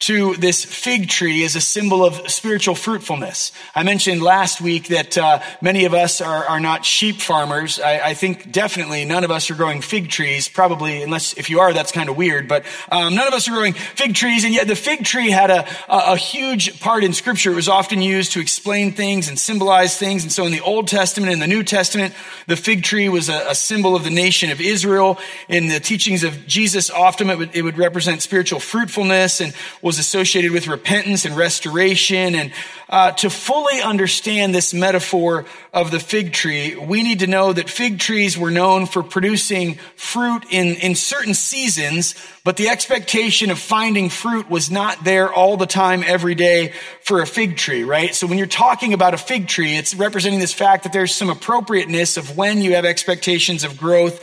to 0.00 0.34
this 0.36 0.64
fig 0.64 1.08
tree 1.08 1.44
as 1.44 1.56
a 1.56 1.60
symbol 1.60 2.04
of 2.04 2.30
spiritual 2.30 2.76
fruitfulness. 2.76 3.50
I 3.74 3.82
mentioned 3.82 4.22
last 4.22 4.60
week 4.60 4.88
that 4.88 5.18
uh, 5.18 5.40
many 5.60 5.86
of 5.86 5.94
us 5.94 6.20
are, 6.20 6.44
are 6.44 6.60
not 6.60 6.84
sheep 6.84 7.16
farmers. 7.16 7.80
I, 7.80 7.98
I, 7.98 8.14
think 8.14 8.52
definitely 8.52 9.04
none 9.04 9.24
of 9.24 9.32
us 9.32 9.50
are 9.50 9.56
growing 9.56 9.80
fig 9.80 10.08
trees. 10.08 10.48
Probably, 10.48 11.02
unless 11.02 11.32
if 11.32 11.50
you 11.50 11.58
are, 11.58 11.72
that's 11.72 11.90
kind 11.90 12.08
of 12.08 12.16
weird. 12.16 12.46
But 12.46 12.64
um, 12.92 13.16
none 13.16 13.26
of 13.26 13.34
us 13.34 13.48
are 13.48 13.50
growing 13.50 13.72
fig 13.72 14.14
trees, 14.14 14.44
and 14.44 14.54
yet 14.54 14.68
the 14.68 14.76
fig 14.76 15.04
tree 15.04 15.30
had 15.30 15.50
a, 15.50 15.66
a, 15.88 16.12
a 16.12 16.16
huge 16.16 16.78
part 16.78 17.02
in 17.02 17.12
Scripture. 17.12 17.50
It 17.50 17.56
was 17.56 17.68
often 17.68 18.00
used 18.00 18.32
to 18.32 18.40
explain 18.40 18.92
things 18.92 19.28
and 19.28 19.36
symbolize 19.36 19.98
things. 19.98 20.22
And 20.22 20.30
so, 20.30 20.46
in 20.46 20.52
the 20.52 20.60
Old 20.60 20.86
Testament 20.86 21.32
and 21.32 21.42
the 21.42 21.48
New 21.48 21.64
Testament, 21.64 22.14
the 22.46 22.56
fig 22.56 22.84
tree 22.84 23.08
was 23.08 23.28
a, 23.28 23.50
a 23.50 23.54
symbol 23.54 23.96
of 23.96 24.04
the 24.04 24.10
nation 24.10 24.50
of 24.50 24.60
Israel. 24.60 25.18
In 25.48 25.66
the 25.66 25.80
teachings 25.80 26.22
of 26.22 26.46
Jesus, 26.46 26.88
often 26.88 27.30
it 27.30 27.38
would, 27.38 27.56
it 27.56 27.62
would 27.62 27.78
represent 27.78 28.22
spiritual 28.22 28.60
fruitfulness 28.60 29.40
and 29.40 29.52
was 29.88 29.98
associated 29.98 30.52
with 30.52 30.68
repentance 30.68 31.24
and 31.24 31.34
restoration. 31.34 32.34
And 32.34 32.52
uh, 32.90 33.12
to 33.12 33.30
fully 33.30 33.80
understand 33.80 34.54
this 34.54 34.74
metaphor 34.74 35.46
of 35.72 35.90
the 35.90 35.98
fig 35.98 36.34
tree, 36.34 36.76
we 36.76 37.02
need 37.02 37.20
to 37.20 37.26
know 37.26 37.54
that 37.54 37.70
fig 37.70 37.98
trees 37.98 38.36
were 38.36 38.50
known 38.50 38.84
for 38.84 39.02
producing 39.02 39.76
fruit 39.96 40.44
in, 40.50 40.74
in 40.76 40.94
certain 40.94 41.32
seasons, 41.32 42.14
but 42.44 42.58
the 42.58 42.68
expectation 42.68 43.50
of 43.50 43.58
finding 43.58 44.10
fruit 44.10 44.50
was 44.50 44.70
not 44.70 45.04
there 45.04 45.32
all 45.32 45.56
the 45.56 45.66
time, 45.66 46.04
every 46.06 46.34
day 46.34 46.74
for 47.02 47.22
a 47.22 47.26
fig 47.26 47.56
tree, 47.56 47.82
right? 47.82 48.14
So 48.14 48.26
when 48.26 48.36
you're 48.36 48.46
talking 48.46 48.92
about 48.92 49.14
a 49.14 49.18
fig 49.18 49.48
tree, 49.48 49.74
it's 49.74 49.94
representing 49.94 50.38
this 50.38 50.52
fact 50.52 50.82
that 50.82 50.92
there's 50.92 51.14
some 51.14 51.30
appropriateness 51.30 52.18
of 52.18 52.36
when 52.36 52.60
you 52.60 52.74
have 52.74 52.84
expectations 52.84 53.64
of 53.64 53.78
growth 53.78 54.22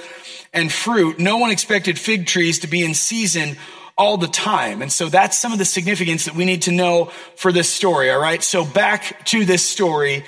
and 0.53 0.72
fruit. 0.72 1.17
No 1.17 1.38
one 1.38 1.50
expected 1.50 1.98
fig 1.98 2.27
trees 2.27 2.60
to 2.60 2.67
be 2.67 2.86
in 2.86 2.93
season 2.93 3.57
all 3.98 4.18
the 4.18 4.28
time. 4.28 4.82
And 4.82 4.92
so 4.92 5.08
that's 5.08 5.38
some 5.38 5.54
of 5.54 5.60
the 5.60 5.66
significance 5.66 6.25
that 6.25 6.36
we 6.36 6.46
need 6.46 6.64
to 6.64 6.72
know 6.72 7.06
for 7.36 7.52
this 7.52 7.70
story. 7.70 8.12
All 8.12 8.20
right. 8.20 8.44
So 8.44 8.66
back 8.66 9.25
to 9.28 9.46
this 9.46 9.64
story, 9.64 10.25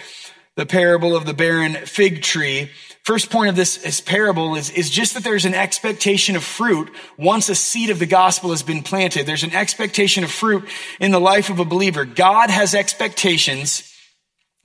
the 0.56 0.66
parable 0.66 1.16
of 1.16 1.26
the 1.26 1.34
barren 1.34 1.74
fig 1.86 2.22
tree. 2.22 2.70
First 3.04 3.30
point 3.30 3.50
of 3.50 3.56
this, 3.56 3.78
this 3.78 4.02
parable 4.02 4.56
is, 4.56 4.70
is 4.70 4.90
just 4.90 5.14
that 5.14 5.24
there's 5.24 5.46
an 5.46 5.54
expectation 5.54 6.36
of 6.36 6.44
fruit 6.44 6.90
once 7.18 7.48
a 7.48 7.56
seed 7.56 7.90
of 7.90 8.00
the 8.00 8.06
gospel 8.06 8.50
has 8.50 8.64
been 8.64 8.84
planted. 8.84 9.26
There's 9.26 9.44
an 9.44 9.56
expectation 9.56 10.24
of 10.24 10.32
fruit 10.32 10.68
in 11.00 11.12
the 11.12 11.20
life 11.20 11.50
of 11.50 11.60
a 11.60 11.66
believer. 11.66 12.06
God 12.06 12.50
has 12.50 12.74
expectations 12.74 13.94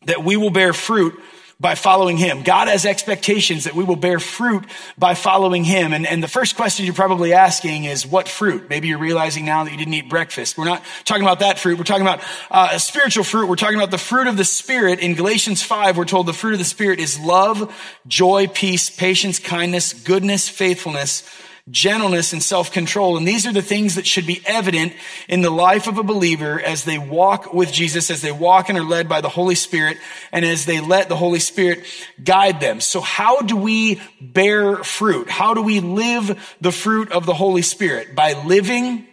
that 0.06 0.24
we 0.24 0.36
will 0.36 0.50
bear 0.50 0.72
fruit 0.72 1.14
by 1.62 1.76
following 1.76 2.16
him. 2.16 2.42
God 2.42 2.66
has 2.66 2.84
expectations 2.84 3.64
that 3.64 3.74
we 3.74 3.84
will 3.84 3.96
bear 3.96 4.18
fruit 4.18 4.64
by 4.98 5.14
following 5.14 5.62
him. 5.62 5.92
And, 5.92 6.08
and 6.08 6.20
the 6.20 6.28
first 6.28 6.56
question 6.56 6.84
you're 6.84 6.94
probably 6.94 7.32
asking 7.32 7.84
is 7.84 8.04
what 8.04 8.28
fruit? 8.28 8.68
Maybe 8.68 8.88
you're 8.88 8.98
realizing 8.98 9.44
now 9.44 9.62
that 9.62 9.70
you 9.70 9.78
didn't 9.78 9.94
eat 9.94 10.08
breakfast. 10.08 10.58
We're 10.58 10.64
not 10.64 10.82
talking 11.04 11.22
about 11.22 11.38
that 11.38 11.60
fruit. 11.60 11.78
We're 11.78 11.84
talking 11.84 12.02
about 12.02 12.20
uh, 12.50 12.76
spiritual 12.78 13.22
fruit. 13.22 13.48
We're 13.48 13.54
talking 13.54 13.76
about 13.76 13.92
the 13.92 13.98
fruit 13.98 14.26
of 14.26 14.36
the 14.36 14.44
Spirit. 14.44 14.98
In 14.98 15.14
Galatians 15.14 15.62
5, 15.62 15.96
we're 15.96 16.04
told 16.04 16.26
the 16.26 16.32
fruit 16.32 16.54
of 16.54 16.58
the 16.58 16.64
Spirit 16.64 16.98
is 16.98 17.20
love, 17.20 17.72
joy, 18.08 18.48
peace, 18.48 18.90
patience, 18.90 19.38
kindness, 19.38 19.92
goodness, 19.92 20.48
faithfulness, 20.48 21.22
gentleness, 21.70 22.32
and 22.32 22.42
self-control. 22.42 23.16
And 23.16 23.26
these 23.26 23.46
are 23.46 23.52
the 23.52 23.62
things 23.62 23.94
that 23.94 24.06
should 24.06 24.26
be 24.26 24.42
evident 24.44 24.92
in 25.28 25.42
the 25.42 25.50
life 25.50 25.86
of 25.86 25.96
a 25.96 26.02
believer 26.02 26.60
as 26.60 26.84
they 26.84 26.98
walk 26.98 27.54
with 27.54 27.72
Jesus, 27.72 28.10
as 28.10 28.20
they 28.20 28.32
walk 28.32 28.68
and 28.68 28.76
are 28.76 28.84
led 28.84 29.08
by 29.08 29.20
the 29.20 29.28
Holy 29.28 29.54
Spirit, 29.54 29.98
and 30.32 30.44
as 30.44 30.66
they 30.66 30.80
let 30.80 31.08
the 31.08 31.16
Holy 31.16 31.38
Spirit 31.38 31.84
guide 32.22 32.60
them. 32.60 32.80
So 32.80 33.00
how 33.00 33.40
do 33.40 33.56
we 33.56 34.00
bear 34.20 34.78
fruit? 34.78 35.30
How 35.30 35.54
do 35.54 35.62
we 35.62 35.80
live 35.80 36.56
the 36.60 36.72
fruit 36.72 37.12
of 37.12 37.26
the 37.26 37.34
Holy 37.34 37.62
Spirit? 37.62 38.16
By 38.16 38.32
living, 38.44 39.06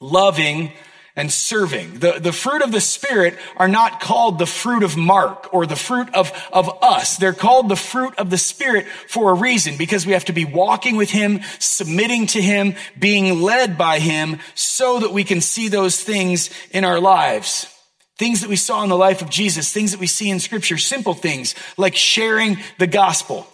loving, 0.00 0.72
and 1.16 1.32
serving. 1.32 1.98
The, 1.98 2.18
the 2.20 2.32
fruit 2.32 2.62
of 2.62 2.70
the 2.70 2.80
Spirit 2.80 3.38
are 3.56 3.68
not 3.68 4.00
called 4.00 4.38
the 4.38 4.46
fruit 4.46 4.82
of 4.82 4.96
Mark 4.96 5.52
or 5.52 5.66
the 5.66 5.74
fruit 5.74 6.14
of, 6.14 6.30
of 6.52 6.70
us. 6.82 7.16
They're 7.16 7.32
called 7.32 7.70
the 7.70 7.76
fruit 7.76 8.14
of 8.18 8.28
the 8.28 8.38
Spirit 8.38 8.86
for 9.08 9.30
a 9.30 9.34
reason 9.34 9.78
because 9.78 10.06
we 10.06 10.12
have 10.12 10.26
to 10.26 10.34
be 10.34 10.44
walking 10.44 10.96
with 10.96 11.10
Him, 11.10 11.40
submitting 11.58 12.26
to 12.28 12.42
Him, 12.42 12.74
being 12.98 13.40
led 13.40 13.78
by 13.78 13.98
Him 13.98 14.38
so 14.54 15.00
that 15.00 15.12
we 15.12 15.24
can 15.24 15.40
see 15.40 15.68
those 15.68 16.00
things 16.02 16.50
in 16.70 16.84
our 16.84 17.00
lives. 17.00 17.72
Things 18.18 18.42
that 18.42 18.50
we 18.50 18.56
saw 18.56 18.82
in 18.82 18.88
the 18.88 18.96
life 18.96 19.22
of 19.22 19.30
Jesus, 19.30 19.72
things 19.72 19.92
that 19.92 20.00
we 20.00 20.06
see 20.06 20.30
in 20.30 20.40
scripture, 20.40 20.78
simple 20.78 21.14
things 21.14 21.54
like 21.76 21.96
sharing 21.96 22.58
the 22.78 22.86
gospel 22.86 23.46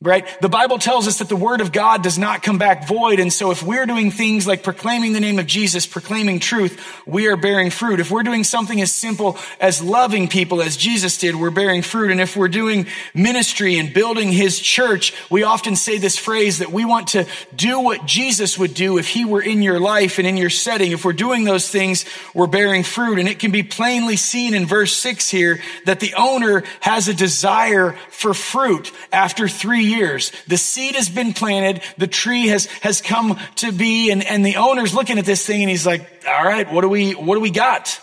Right? 0.00 0.28
The 0.40 0.48
Bible 0.48 0.78
tells 0.78 1.08
us 1.08 1.18
that 1.18 1.28
the 1.28 1.34
word 1.34 1.60
of 1.60 1.72
God 1.72 2.04
does 2.04 2.18
not 2.18 2.44
come 2.44 2.56
back 2.56 2.86
void. 2.86 3.18
And 3.18 3.32
so 3.32 3.50
if 3.50 3.64
we're 3.64 3.84
doing 3.84 4.12
things 4.12 4.46
like 4.46 4.62
proclaiming 4.62 5.12
the 5.12 5.18
name 5.18 5.40
of 5.40 5.46
Jesus, 5.46 5.88
proclaiming 5.88 6.38
truth, 6.38 6.80
we 7.04 7.26
are 7.26 7.36
bearing 7.36 7.70
fruit. 7.70 7.98
If 7.98 8.08
we're 8.08 8.22
doing 8.22 8.44
something 8.44 8.80
as 8.80 8.92
simple 8.92 9.36
as 9.60 9.82
loving 9.82 10.28
people 10.28 10.62
as 10.62 10.76
Jesus 10.76 11.18
did, 11.18 11.34
we're 11.34 11.50
bearing 11.50 11.82
fruit. 11.82 12.12
And 12.12 12.20
if 12.20 12.36
we're 12.36 12.46
doing 12.46 12.86
ministry 13.12 13.76
and 13.76 13.92
building 13.92 14.30
his 14.30 14.60
church, 14.60 15.12
we 15.30 15.42
often 15.42 15.74
say 15.74 15.98
this 15.98 16.16
phrase 16.16 16.58
that 16.58 16.70
we 16.70 16.84
want 16.84 17.08
to 17.08 17.26
do 17.56 17.80
what 17.80 18.06
Jesus 18.06 18.56
would 18.56 18.74
do 18.74 18.98
if 18.98 19.08
he 19.08 19.24
were 19.24 19.42
in 19.42 19.62
your 19.62 19.80
life 19.80 20.18
and 20.18 20.28
in 20.28 20.36
your 20.36 20.48
setting. 20.48 20.92
If 20.92 21.04
we're 21.04 21.12
doing 21.12 21.42
those 21.42 21.68
things, 21.68 22.04
we're 22.34 22.46
bearing 22.46 22.84
fruit. 22.84 23.18
And 23.18 23.28
it 23.28 23.40
can 23.40 23.50
be 23.50 23.64
plainly 23.64 24.14
seen 24.14 24.54
in 24.54 24.64
verse 24.64 24.96
six 24.96 25.28
here 25.28 25.58
that 25.86 25.98
the 25.98 26.14
owner 26.14 26.62
has 26.78 27.08
a 27.08 27.14
desire 27.14 27.96
for 28.10 28.32
fruit 28.32 28.92
after 29.10 29.48
three 29.48 29.87
years. 29.88 30.32
The 30.46 30.56
seed 30.56 30.94
has 30.94 31.08
been 31.08 31.32
planted. 31.32 31.82
The 31.96 32.06
tree 32.06 32.48
has, 32.48 32.66
has 32.82 33.00
come 33.00 33.38
to 33.56 33.72
be 33.72 34.10
and, 34.10 34.24
and 34.24 34.44
the 34.44 34.56
owner's 34.56 34.94
looking 34.94 35.18
at 35.18 35.24
this 35.24 35.44
thing 35.44 35.62
and 35.62 35.70
he's 35.70 35.86
like, 35.86 36.24
all 36.26 36.44
right, 36.44 36.70
what 36.72 36.82
do 36.82 36.88
we, 36.88 37.12
what 37.12 37.34
do 37.34 37.40
we 37.40 37.50
got? 37.50 38.00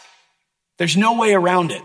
There's 0.78 0.98
no 0.98 1.20
way 1.20 1.34
around 1.34 1.72
it. 1.72 1.82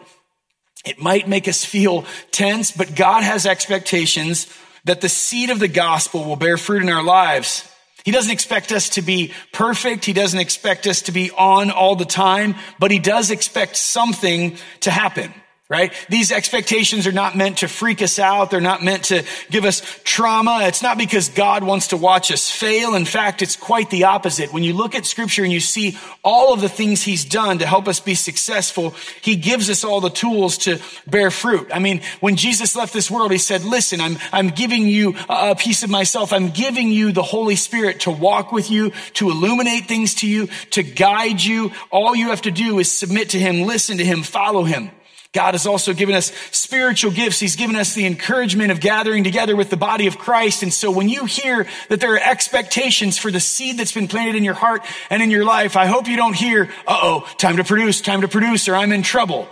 It 0.84 0.98
might 0.98 1.28
make 1.28 1.46
us 1.46 1.64
feel 1.64 2.04
tense, 2.30 2.70
but 2.70 2.94
God 2.94 3.22
has 3.22 3.46
expectations 3.46 4.46
that 4.84 5.00
the 5.00 5.08
seed 5.08 5.50
of 5.50 5.58
the 5.58 5.68
gospel 5.68 6.24
will 6.24 6.36
bear 6.36 6.56
fruit 6.56 6.82
in 6.82 6.88
our 6.88 7.02
lives. 7.02 7.66
He 8.04 8.12
doesn't 8.12 8.32
expect 8.32 8.72
us 8.72 8.90
to 8.90 9.02
be 9.02 9.32
perfect. 9.52 10.06
He 10.06 10.14
doesn't 10.14 10.40
expect 10.40 10.86
us 10.86 11.02
to 11.02 11.12
be 11.12 11.30
on 11.30 11.70
all 11.70 11.96
the 11.96 12.06
time, 12.06 12.54
but 12.78 12.90
he 12.90 12.98
does 12.98 13.30
expect 13.30 13.76
something 13.76 14.56
to 14.80 14.90
happen 14.90 15.34
right? 15.70 15.94
These 16.08 16.32
expectations 16.32 17.06
are 17.06 17.12
not 17.12 17.36
meant 17.36 17.58
to 17.58 17.68
freak 17.68 18.02
us 18.02 18.18
out. 18.18 18.50
They're 18.50 18.60
not 18.60 18.82
meant 18.82 19.04
to 19.04 19.24
give 19.50 19.64
us 19.64 19.80
trauma. 20.02 20.62
It's 20.64 20.82
not 20.82 20.98
because 20.98 21.28
God 21.28 21.62
wants 21.62 21.86
to 21.88 21.96
watch 21.96 22.32
us 22.32 22.50
fail. 22.50 22.96
In 22.96 23.04
fact, 23.04 23.40
it's 23.40 23.54
quite 23.54 23.88
the 23.88 24.04
opposite. 24.04 24.52
When 24.52 24.64
you 24.64 24.74
look 24.74 24.96
at 24.96 25.06
scripture 25.06 25.44
and 25.44 25.52
you 25.52 25.60
see 25.60 25.96
all 26.24 26.52
of 26.52 26.60
the 26.60 26.68
things 26.68 27.02
he's 27.02 27.24
done 27.24 27.58
to 27.58 27.66
help 27.66 27.86
us 27.86 28.00
be 28.00 28.16
successful, 28.16 28.96
he 29.22 29.36
gives 29.36 29.70
us 29.70 29.84
all 29.84 30.00
the 30.00 30.10
tools 30.10 30.58
to 30.58 30.80
bear 31.06 31.30
fruit. 31.30 31.70
I 31.72 31.78
mean, 31.78 32.02
when 32.18 32.34
Jesus 32.34 32.74
left 32.74 32.92
this 32.92 33.08
world, 33.08 33.30
he 33.30 33.38
said, 33.38 33.62
listen, 33.62 34.00
I'm, 34.00 34.18
I'm 34.32 34.48
giving 34.48 34.88
you 34.88 35.14
a 35.28 35.54
piece 35.54 35.84
of 35.84 35.90
myself. 35.90 36.32
I'm 36.32 36.50
giving 36.50 36.88
you 36.88 37.12
the 37.12 37.22
Holy 37.22 37.54
Spirit 37.54 38.00
to 38.00 38.10
walk 38.10 38.50
with 38.50 38.72
you, 38.72 38.90
to 39.14 39.30
illuminate 39.30 39.84
things 39.84 40.16
to 40.16 40.28
you, 40.28 40.48
to 40.70 40.82
guide 40.82 41.40
you. 41.40 41.70
All 41.92 42.16
you 42.16 42.30
have 42.30 42.42
to 42.42 42.50
do 42.50 42.80
is 42.80 42.90
submit 42.90 43.30
to 43.30 43.38
him, 43.38 43.62
listen 43.68 43.98
to 43.98 44.04
him, 44.04 44.24
follow 44.24 44.64
him. 44.64 44.90
God 45.32 45.54
has 45.54 45.64
also 45.64 45.92
given 45.92 46.16
us 46.16 46.32
spiritual 46.50 47.12
gifts. 47.12 47.38
He's 47.38 47.54
given 47.54 47.76
us 47.76 47.94
the 47.94 48.04
encouragement 48.04 48.72
of 48.72 48.80
gathering 48.80 49.22
together 49.22 49.54
with 49.54 49.70
the 49.70 49.76
body 49.76 50.08
of 50.08 50.18
Christ. 50.18 50.64
And 50.64 50.72
so 50.72 50.90
when 50.90 51.08
you 51.08 51.24
hear 51.24 51.68
that 51.88 52.00
there 52.00 52.14
are 52.14 52.18
expectations 52.18 53.16
for 53.16 53.30
the 53.30 53.38
seed 53.38 53.78
that's 53.78 53.92
been 53.92 54.08
planted 54.08 54.34
in 54.34 54.42
your 54.42 54.54
heart 54.54 54.82
and 55.08 55.22
in 55.22 55.30
your 55.30 55.44
life, 55.44 55.76
I 55.76 55.86
hope 55.86 56.08
you 56.08 56.16
don't 56.16 56.34
hear, 56.34 56.64
uh-oh, 56.84 57.28
time 57.38 57.58
to 57.58 57.64
produce, 57.64 58.00
time 58.00 58.22
to 58.22 58.28
produce, 58.28 58.68
or 58.68 58.74
I'm 58.74 58.90
in 58.90 59.02
trouble. 59.02 59.48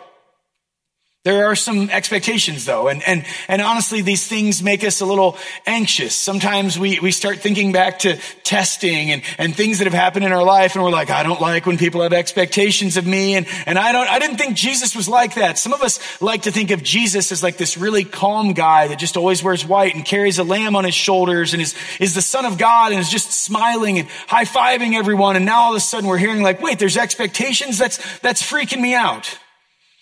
There 1.29 1.45
are 1.49 1.57
some 1.57 1.91
expectations 1.91 2.65
though, 2.65 2.89
and, 2.89 3.03
and, 3.07 3.23
and 3.49 3.61
honestly, 3.61 4.01
these 4.01 4.27
things 4.27 4.63
make 4.63 4.83
us 4.83 5.03
a 5.03 5.05
little 5.05 5.37
anxious. 5.67 6.15
Sometimes 6.15 6.79
we, 6.79 7.01
we 7.01 7.11
start 7.11 7.41
thinking 7.41 7.71
back 7.71 7.99
to 7.99 8.17
testing 8.45 9.11
and, 9.11 9.23
and 9.37 9.55
things 9.55 9.77
that 9.81 9.85
have 9.85 9.93
happened 9.93 10.25
in 10.25 10.33
our 10.33 10.43
life, 10.43 10.75
and 10.75 10.83
we're 10.83 10.91
like, 10.91 11.11
I 11.11 11.25
don't 11.25 11.39
like 11.39 11.67
when 11.67 11.77
people 11.77 12.01
have 12.01 12.15
expectations 12.15 12.97
of 12.97 13.07
me, 13.07 13.35
and, 13.35 13.47
and 13.67 13.79
I 13.79 13.93
don't, 13.93 14.09
I 14.09 14.19
didn't 14.21 14.39
think 14.39 14.57
Jesus 14.57 14.97
was 14.97 15.07
like 15.07 15.35
that. 15.35 15.59
Some 15.59 15.75
of 15.75 15.83
us 15.83 16.01
like 16.23 16.45
to 16.45 16.51
think 16.51 16.71
of 16.71 16.83
Jesus 16.83 17.31
as 17.31 17.43
like 17.43 17.59
this 17.59 17.77
really 17.77 18.05
calm 18.05 18.55
guy 18.55 18.89
that 18.89 18.99
just 18.99 19.19
always 19.19 19.43
wears 19.43 19.67
white 19.67 19.95
and 19.95 20.07
carries 20.07 20.39
a 20.39 20.45
lamb 20.45 20.77
on 20.77 20.85
his 20.85 20.95
shoulders 20.95 21.53
and 21.53 21.61
is, 21.61 21.75
is 22.01 22.15
the 22.15 22.23
son 22.23 22.47
of 22.47 22.57
God 22.57 22.93
and 22.93 23.01
is 23.03 23.11
just 23.11 23.33
smiling 23.33 23.99
and 23.99 24.09
high-fiving 24.29 24.95
everyone, 24.95 25.37
and 25.37 25.45
now 25.45 25.61
all 25.61 25.73
of 25.73 25.77
a 25.77 25.81
sudden 25.81 26.09
we're 26.09 26.17
hearing 26.17 26.43
like, 26.43 26.63
wait, 26.63 26.79
there's 26.79 26.97
expectations? 26.97 27.77
That's, 27.77 27.99
that's 28.21 28.43
freaking 28.43 28.81
me 28.81 28.95
out. 28.95 29.39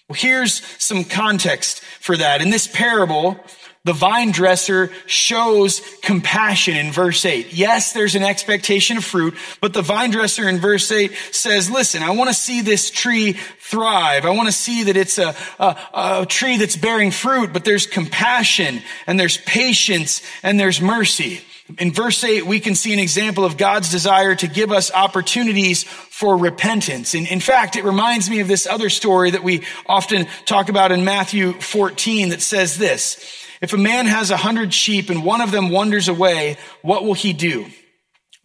Well, 0.08 0.18
here's 0.18 0.64
some 0.82 1.04
context 1.04 1.80
for 1.80 2.16
that. 2.16 2.40
In 2.40 2.50
this 2.50 2.68
parable, 2.68 3.40
the 3.86 3.92
vine 3.92 4.32
dresser 4.32 4.90
shows 5.06 5.80
compassion 6.02 6.76
in 6.76 6.90
verse 6.92 7.24
8. 7.24 7.52
Yes, 7.52 7.92
there's 7.92 8.14
an 8.16 8.24
expectation 8.24 8.96
of 8.96 9.04
fruit, 9.04 9.34
but 9.60 9.72
the 9.72 9.82
vine 9.82 10.10
dresser 10.10 10.48
in 10.48 10.58
verse 10.58 10.90
8 10.90 11.12
says, 11.30 11.70
listen, 11.70 12.02
I 12.02 12.10
want 12.10 12.28
to 12.28 12.34
see 12.34 12.62
this 12.62 12.90
tree 12.90 13.32
thrive. 13.32 14.24
I 14.24 14.30
want 14.30 14.46
to 14.46 14.52
see 14.52 14.84
that 14.84 14.96
it's 14.96 15.18
a, 15.18 15.34
a, 15.60 15.76
a 15.94 16.26
tree 16.26 16.56
that's 16.56 16.76
bearing 16.76 17.12
fruit, 17.12 17.52
but 17.52 17.64
there's 17.64 17.86
compassion 17.86 18.82
and 19.06 19.18
there's 19.18 19.38
patience 19.38 20.20
and 20.42 20.58
there's 20.58 20.80
mercy. 20.80 21.42
In 21.78 21.92
verse 21.92 22.22
8, 22.22 22.46
we 22.46 22.60
can 22.60 22.76
see 22.76 22.92
an 22.92 23.00
example 23.00 23.44
of 23.44 23.56
God's 23.56 23.90
desire 23.90 24.36
to 24.36 24.46
give 24.46 24.70
us 24.70 24.92
opportunities 24.92 25.82
for 25.82 26.36
repentance. 26.36 27.14
And 27.14 27.26
in 27.26 27.40
fact, 27.40 27.74
it 27.74 27.84
reminds 27.84 28.30
me 28.30 28.40
of 28.40 28.46
this 28.46 28.66
other 28.66 28.88
story 28.88 29.32
that 29.32 29.42
we 29.42 29.62
often 29.86 30.28
talk 30.44 30.68
about 30.68 30.92
in 30.92 31.04
Matthew 31.04 31.52
14 31.54 32.28
that 32.28 32.40
says 32.40 32.78
this. 32.78 33.18
If 33.60 33.72
a 33.72 33.78
man 33.78 34.06
has 34.06 34.30
a 34.30 34.36
hundred 34.36 34.72
sheep 34.72 35.10
and 35.10 35.24
one 35.24 35.40
of 35.40 35.50
them 35.50 35.70
wanders 35.70 36.08
away, 36.08 36.56
what 36.82 37.04
will 37.04 37.14
he 37.14 37.32
do? 37.32 37.66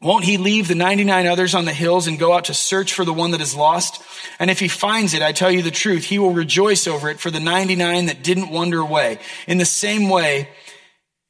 Won't 0.01 0.25
he 0.25 0.37
leave 0.37 0.67
the 0.67 0.73
99 0.73 1.27
others 1.27 1.53
on 1.53 1.65
the 1.65 1.73
hills 1.73 2.07
and 2.07 2.17
go 2.17 2.33
out 2.33 2.45
to 2.45 2.55
search 2.55 2.93
for 2.93 3.05
the 3.05 3.13
one 3.13 3.31
that 3.31 3.41
is 3.41 3.55
lost? 3.55 4.01
And 4.39 4.49
if 4.49 4.59
he 4.59 4.67
finds 4.67 5.13
it, 5.13 5.21
I 5.21 5.31
tell 5.31 5.51
you 5.51 5.61
the 5.61 5.69
truth, 5.69 6.05
he 6.05 6.17
will 6.17 6.33
rejoice 6.33 6.87
over 6.87 7.07
it 7.09 7.19
for 7.19 7.29
the 7.29 7.39
99 7.39 8.07
that 8.07 8.23
didn't 8.23 8.49
wander 8.49 8.79
away. 8.79 9.19
In 9.47 9.59
the 9.59 9.65
same 9.65 10.09
way, 10.09 10.49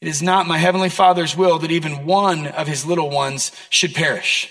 it 0.02 0.08
is 0.08 0.24
not 0.24 0.48
my 0.48 0.58
heavenly 0.58 0.90
father's 0.90 1.38
will 1.38 1.60
that 1.60 1.72
even 1.72 2.06
one 2.06 2.48
of 2.48 2.68
his 2.68 2.86
little 2.86 3.12
ones 3.12 3.52
should 3.70 3.94
perish. 3.94 4.50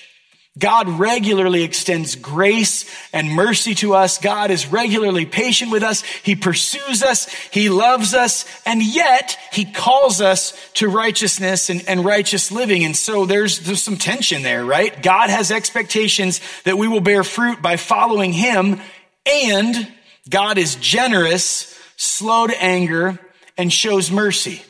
God 0.58 0.88
regularly 0.88 1.62
extends 1.62 2.16
grace 2.16 2.84
and 3.12 3.30
mercy 3.30 3.74
to 3.76 3.94
us. 3.94 4.18
God 4.18 4.50
is 4.50 4.66
regularly 4.66 5.24
patient 5.24 5.70
with 5.70 5.82
us. 5.82 6.02
He 6.02 6.34
pursues 6.34 7.02
us. 7.02 7.28
He 7.52 7.68
loves 7.68 8.14
us. 8.14 8.44
And 8.66 8.82
yet 8.82 9.38
he 9.52 9.64
calls 9.64 10.20
us 10.20 10.52
to 10.74 10.88
righteousness 10.88 11.70
and, 11.70 11.82
and 11.88 12.04
righteous 12.04 12.50
living. 12.52 12.84
And 12.84 12.96
so 12.96 13.26
there's, 13.26 13.60
there's 13.60 13.82
some 13.82 13.96
tension 13.96 14.42
there, 14.42 14.64
right? 14.64 15.00
God 15.02 15.30
has 15.30 15.50
expectations 15.50 16.40
that 16.64 16.76
we 16.76 16.88
will 16.88 17.00
bear 17.00 17.24
fruit 17.24 17.62
by 17.62 17.76
following 17.76 18.32
him. 18.32 18.80
And 19.24 19.92
God 20.28 20.58
is 20.58 20.74
generous, 20.76 21.78
slow 21.96 22.48
to 22.48 22.62
anger, 22.62 23.18
and 23.56 23.72
shows 23.72 24.10
mercy. 24.10 24.62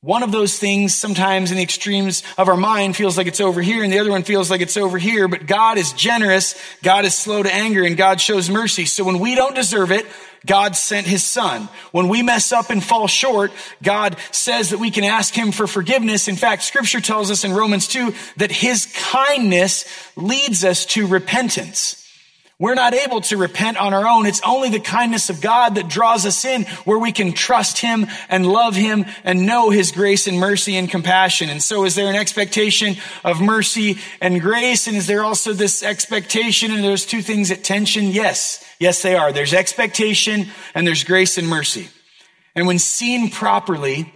One 0.00 0.22
of 0.22 0.30
those 0.30 0.56
things 0.56 0.94
sometimes 0.94 1.50
in 1.50 1.56
the 1.56 1.62
extremes 1.64 2.22
of 2.36 2.48
our 2.48 2.56
mind 2.56 2.94
feels 2.94 3.18
like 3.18 3.26
it's 3.26 3.40
over 3.40 3.60
here 3.60 3.82
and 3.82 3.92
the 3.92 3.98
other 3.98 4.10
one 4.10 4.22
feels 4.22 4.48
like 4.48 4.60
it's 4.60 4.76
over 4.76 4.96
here, 4.96 5.26
but 5.26 5.44
God 5.44 5.76
is 5.76 5.92
generous, 5.92 6.54
God 6.84 7.04
is 7.04 7.16
slow 7.16 7.42
to 7.42 7.52
anger, 7.52 7.84
and 7.84 7.96
God 7.96 8.20
shows 8.20 8.48
mercy. 8.48 8.84
So 8.84 9.02
when 9.02 9.18
we 9.18 9.34
don't 9.34 9.56
deserve 9.56 9.90
it, 9.90 10.06
God 10.46 10.76
sent 10.76 11.08
his 11.08 11.24
son. 11.24 11.68
When 11.90 12.08
we 12.08 12.22
mess 12.22 12.52
up 12.52 12.70
and 12.70 12.82
fall 12.82 13.08
short, 13.08 13.50
God 13.82 14.16
says 14.30 14.70
that 14.70 14.78
we 14.78 14.92
can 14.92 15.02
ask 15.02 15.34
him 15.34 15.50
for 15.50 15.66
forgiveness. 15.66 16.28
In 16.28 16.36
fact, 16.36 16.62
scripture 16.62 17.00
tells 17.00 17.28
us 17.32 17.42
in 17.42 17.52
Romans 17.52 17.88
2 17.88 18.14
that 18.36 18.52
his 18.52 18.86
kindness 19.10 19.84
leads 20.14 20.64
us 20.64 20.86
to 20.86 21.08
repentance. 21.08 22.07
We're 22.60 22.74
not 22.74 22.92
able 22.92 23.20
to 23.20 23.36
repent 23.36 23.76
on 23.76 23.94
our 23.94 24.08
own. 24.08 24.26
It's 24.26 24.40
only 24.44 24.68
the 24.68 24.80
kindness 24.80 25.30
of 25.30 25.40
God 25.40 25.76
that 25.76 25.86
draws 25.86 26.26
us 26.26 26.44
in 26.44 26.64
where 26.84 26.98
we 26.98 27.12
can 27.12 27.32
trust 27.32 27.78
Him 27.78 28.08
and 28.28 28.44
love 28.44 28.74
Him 28.74 29.06
and 29.22 29.46
know 29.46 29.70
His 29.70 29.92
grace 29.92 30.26
and 30.26 30.40
mercy 30.40 30.76
and 30.76 30.90
compassion. 30.90 31.50
And 31.50 31.62
so 31.62 31.84
is 31.84 31.94
there 31.94 32.08
an 32.08 32.16
expectation 32.16 32.96
of 33.24 33.40
mercy 33.40 33.98
and 34.20 34.40
grace? 34.40 34.88
And 34.88 34.96
is 34.96 35.06
there 35.06 35.22
also 35.22 35.52
this 35.52 35.84
expectation 35.84 36.72
and 36.72 36.82
those 36.82 37.06
two 37.06 37.22
things 37.22 37.52
at 37.52 37.62
tension? 37.62 38.06
Yes. 38.06 38.64
Yes, 38.80 39.02
they 39.02 39.14
are. 39.14 39.32
There's 39.32 39.54
expectation 39.54 40.48
and 40.74 40.84
there's 40.84 41.04
grace 41.04 41.38
and 41.38 41.46
mercy. 41.46 41.88
And 42.56 42.66
when 42.66 42.80
seen 42.80 43.30
properly, 43.30 44.12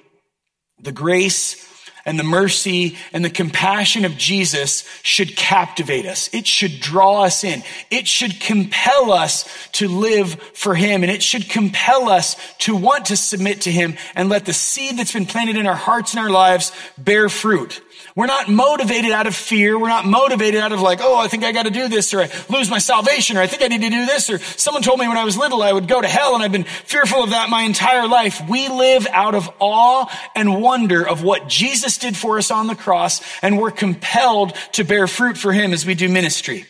the 0.80 0.90
grace 0.90 1.54
and 2.04 2.18
the 2.18 2.24
mercy 2.24 2.96
and 3.12 3.24
the 3.24 3.30
compassion 3.30 4.04
of 4.04 4.16
Jesus 4.16 4.88
should 5.02 5.36
captivate 5.36 6.06
us. 6.06 6.28
It 6.32 6.46
should 6.46 6.80
draw 6.80 7.22
us 7.22 7.44
in. 7.44 7.62
It 7.90 8.08
should 8.08 8.40
compel 8.40 9.12
us 9.12 9.48
to 9.72 9.88
live 9.88 10.34
for 10.54 10.74
Him 10.74 11.02
and 11.02 11.12
it 11.12 11.22
should 11.22 11.48
compel 11.48 12.08
us 12.08 12.36
to 12.58 12.76
want 12.76 13.06
to 13.06 13.16
submit 13.16 13.62
to 13.62 13.72
Him 13.72 13.96
and 14.14 14.28
let 14.28 14.44
the 14.44 14.52
seed 14.52 14.98
that's 14.98 15.12
been 15.12 15.26
planted 15.26 15.56
in 15.56 15.66
our 15.66 15.74
hearts 15.74 16.14
and 16.14 16.20
our 16.20 16.30
lives 16.30 16.72
bear 16.98 17.28
fruit. 17.28 17.80
We're 18.14 18.26
not 18.26 18.50
motivated 18.50 19.10
out 19.10 19.26
of 19.26 19.34
fear. 19.34 19.78
We're 19.78 19.88
not 19.88 20.04
motivated 20.04 20.60
out 20.60 20.72
of 20.72 20.82
like, 20.82 21.00
oh, 21.00 21.16
I 21.16 21.28
think 21.28 21.44
I 21.44 21.52
got 21.52 21.62
to 21.62 21.70
do 21.70 21.88
this 21.88 22.12
or 22.12 22.20
I 22.20 22.30
lose 22.50 22.68
my 22.68 22.78
salvation 22.78 23.38
or 23.38 23.40
I 23.40 23.46
think 23.46 23.62
I 23.62 23.68
need 23.68 23.80
to 23.80 23.88
do 23.88 24.04
this 24.04 24.28
or 24.28 24.38
someone 24.38 24.82
told 24.82 24.98
me 25.00 25.08
when 25.08 25.16
I 25.16 25.24
was 25.24 25.38
little 25.38 25.62
I 25.62 25.72
would 25.72 25.88
go 25.88 26.00
to 26.00 26.08
hell 26.08 26.34
and 26.34 26.42
I've 26.42 26.52
been 26.52 26.64
fearful 26.64 27.22
of 27.22 27.30
that 27.30 27.48
my 27.48 27.62
entire 27.62 28.06
life. 28.06 28.42
We 28.48 28.68
live 28.68 29.06
out 29.10 29.34
of 29.34 29.48
awe 29.60 30.06
and 30.34 30.60
wonder 30.60 31.08
of 31.08 31.22
what 31.22 31.48
Jesus 31.48 31.91
did 31.98 32.16
for 32.16 32.38
us 32.38 32.50
on 32.50 32.66
the 32.66 32.74
cross 32.74 33.20
and 33.42 33.58
we're 33.58 33.70
compelled 33.70 34.54
to 34.72 34.84
bear 34.84 35.06
fruit 35.06 35.36
for 35.36 35.52
him 35.52 35.72
as 35.72 35.86
we 35.86 35.94
do 35.94 36.08
ministry. 36.08 36.66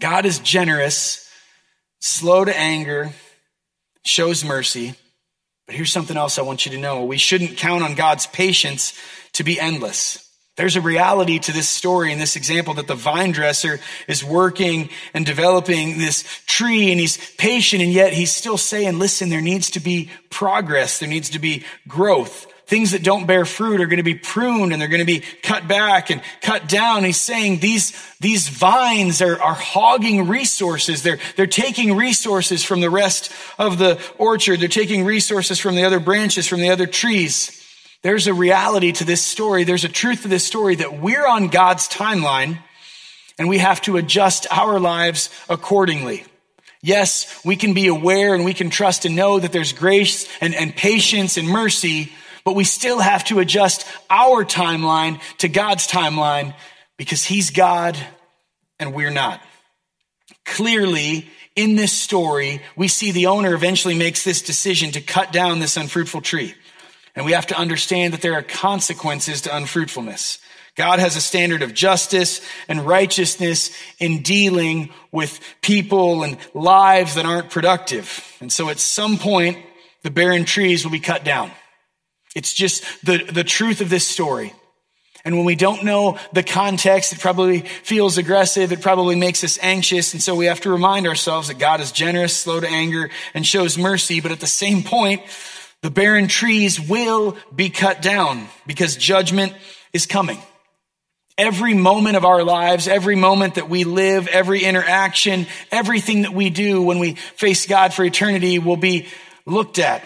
God 0.00 0.26
is 0.26 0.38
generous, 0.40 1.30
slow 2.00 2.44
to 2.44 2.58
anger, 2.58 3.12
shows 4.04 4.44
mercy. 4.44 4.94
But 5.66 5.76
here's 5.76 5.92
something 5.92 6.16
else 6.16 6.38
I 6.38 6.42
want 6.42 6.66
you 6.66 6.72
to 6.72 6.78
know. 6.78 7.04
We 7.04 7.18
shouldn't 7.18 7.56
count 7.56 7.84
on 7.84 7.94
God's 7.94 8.26
patience 8.26 8.98
to 9.34 9.44
be 9.44 9.60
endless. 9.60 10.28
There's 10.56 10.76
a 10.76 10.82
reality 10.82 11.38
to 11.38 11.52
this 11.52 11.68
story 11.68 12.12
and 12.12 12.20
this 12.20 12.36
example 12.36 12.74
that 12.74 12.86
the 12.86 12.94
vine 12.94 13.32
dresser 13.32 13.80
is 14.06 14.22
working 14.22 14.90
and 15.14 15.24
developing 15.24 15.96
this 15.96 16.24
tree 16.46 16.90
and 16.90 17.00
he's 17.00 17.16
patient 17.36 17.82
and 17.82 17.90
yet 17.90 18.12
he's 18.12 18.34
still 18.34 18.58
saying, 18.58 18.98
listen, 18.98 19.30
there 19.30 19.40
needs 19.40 19.70
to 19.70 19.80
be 19.80 20.10
progress. 20.28 20.98
There 20.98 21.08
needs 21.08 21.30
to 21.30 21.38
be 21.38 21.64
growth. 21.88 22.51
Things 22.72 22.92
that 22.92 23.02
don't 23.02 23.26
bear 23.26 23.44
fruit 23.44 23.82
are 23.82 23.86
going 23.86 23.98
to 23.98 24.02
be 24.02 24.14
pruned 24.14 24.72
and 24.72 24.80
they're 24.80 24.88
going 24.88 25.00
to 25.00 25.04
be 25.04 25.22
cut 25.42 25.68
back 25.68 26.08
and 26.08 26.22
cut 26.40 26.70
down. 26.70 27.04
He's 27.04 27.20
saying 27.20 27.58
these, 27.58 27.92
these 28.18 28.48
vines 28.48 29.20
are, 29.20 29.38
are 29.42 29.52
hogging 29.52 30.26
resources. 30.26 31.02
They're, 31.02 31.18
they're 31.36 31.46
taking 31.46 31.94
resources 31.96 32.64
from 32.64 32.80
the 32.80 32.88
rest 32.88 33.30
of 33.58 33.76
the 33.76 34.00
orchard. 34.16 34.58
They're 34.58 34.68
taking 34.68 35.04
resources 35.04 35.58
from 35.58 35.74
the 35.74 35.84
other 35.84 36.00
branches, 36.00 36.46
from 36.48 36.62
the 36.62 36.70
other 36.70 36.86
trees. 36.86 37.62
There's 38.00 38.26
a 38.26 38.32
reality 38.32 38.92
to 38.92 39.04
this 39.04 39.22
story. 39.22 39.64
There's 39.64 39.84
a 39.84 39.90
truth 39.90 40.22
to 40.22 40.28
this 40.28 40.46
story 40.46 40.76
that 40.76 40.98
we're 40.98 41.26
on 41.26 41.48
God's 41.48 41.90
timeline 41.90 42.56
and 43.38 43.50
we 43.50 43.58
have 43.58 43.82
to 43.82 43.98
adjust 43.98 44.46
our 44.50 44.80
lives 44.80 45.28
accordingly. 45.50 46.24
Yes, 46.80 47.38
we 47.44 47.56
can 47.56 47.74
be 47.74 47.88
aware 47.88 48.34
and 48.34 48.46
we 48.46 48.54
can 48.54 48.70
trust 48.70 49.04
and 49.04 49.14
know 49.14 49.38
that 49.38 49.52
there's 49.52 49.74
grace 49.74 50.26
and, 50.40 50.54
and 50.54 50.74
patience 50.74 51.36
and 51.36 51.46
mercy, 51.46 52.12
but 52.44 52.54
we 52.54 52.64
still 52.64 53.00
have 53.00 53.24
to 53.24 53.40
adjust 53.40 53.86
our 54.10 54.44
timeline 54.44 55.20
to 55.38 55.48
God's 55.48 55.86
timeline 55.86 56.54
because 56.96 57.24
He's 57.24 57.50
God 57.50 57.96
and 58.78 58.94
we're 58.94 59.10
not. 59.10 59.40
Clearly, 60.44 61.28
in 61.54 61.76
this 61.76 61.92
story, 61.92 62.62
we 62.76 62.88
see 62.88 63.12
the 63.12 63.26
owner 63.26 63.54
eventually 63.54 63.94
makes 63.94 64.24
this 64.24 64.42
decision 64.42 64.92
to 64.92 65.00
cut 65.00 65.32
down 65.32 65.60
this 65.60 65.76
unfruitful 65.76 66.22
tree. 66.22 66.54
And 67.14 67.26
we 67.26 67.32
have 67.32 67.46
to 67.48 67.58
understand 67.58 68.14
that 68.14 68.22
there 68.22 68.34
are 68.34 68.42
consequences 68.42 69.42
to 69.42 69.54
unfruitfulness. 69.54 70.38
God 70.74 70.98
has 70.98 71.16
a 71.16 71.20
standard 71.20 71.62
of 71.62 71.74
justice 71.74 72.40
and 72.66 72.86
righteousness 72.86 73.70
in 73.98 74.22
dealing 74.22 74.90
with 75.10 75.38
people 75.60 76.22
and 76.22 76.38
lives 76.54 77.16
that 77.16 77.26
aren't 77.26 77.50
productive. 77.50 78.36
And 78.40 78.50
so 78.50 78.70
at 78.70 78.78
some 78.78 79.18
point, 79.18 79.58
the 80.02 80.10
barren 80.10 80.46
trees 80.46 80.84
will 80.84 80.92
be 80.92 81.00
cut 81.00 81.24
down. 81.24 81.50
It's 82.34 82.54
just 82.54 82.82
the, 83.04 83.18
the 83.18 83.44
truth 83.44 83.80
of 83.80 83.90
this 83.90 84.06
story. 84.06 84.54
And 85.24 85.36
when 85.36 85.44
we 85.44 85.54
don't 85.54 85.84
know 85.84 86.18
the 86.32 86.42
context, 86.42 87.12
it 87.12 87.20
probably 87.20 87.60
feels 87.60 88.18
aggressive. 88.18 88.72
It 88.72 88.80
probably 88.80 89.14
makes 89.14 89.44
us 89.44 89.58
anxious. 89.62 90.14
And 90.14 90.22
so 90.22 90.34
we 90.34 90.46
have 90.46 90.62
to 90.62 90.70
remind 90.70 91.06
ourselves 91.06 91.48
that 91.48 91.58
God 91.58 91.80
is 91.80 91.92
generous, 91.92 92.36
slow 92.36 92.58
to 92.58 92.66
anger, 92.68 93.10
and 93.32 93.46
shows 93.46 93.78
mercy. 93.78 94.20
But 94.20 94.32
at 94.32 94.40
the 94.40 94.48
same 94.48 94.82
point, 94.82 95.22
the 95.80 95.90
barren 95.90 96.26
trees 96.26 96.80
will 96.80 97.36
be 97.54 97.70
cut 97.70 98.02
down 98.02 98.48
because 98.66 98.96
judgment 98.96 99.52
is 99.92 100.06
coming. 100.06 100.40
Every 101.38 101.74
moment 101.74 102.16
of 102.16 102.24
our 102.24 102.42
lives, 102.42 102.88
every 102.88 103.16
moment 103.16 103.54
that 103.54 103.68
we 103.68 103.84
live, 103.84 104.26
every 104.26 104.64
interaction, 104.64 105.46
everything 105.70 106.22
that 106.22 106.32
we 106.32 106.50
do 106.50 106.82
when 106.82 106.98
we 106.98 107.14
face 107.14 107.66
God 107.66 107.94
for 107.94 108.04
eternity 108.04 108.58
will 108.58 108.76
be 108.76 109.06
looked 109.46 109.78
at 109.78 110.04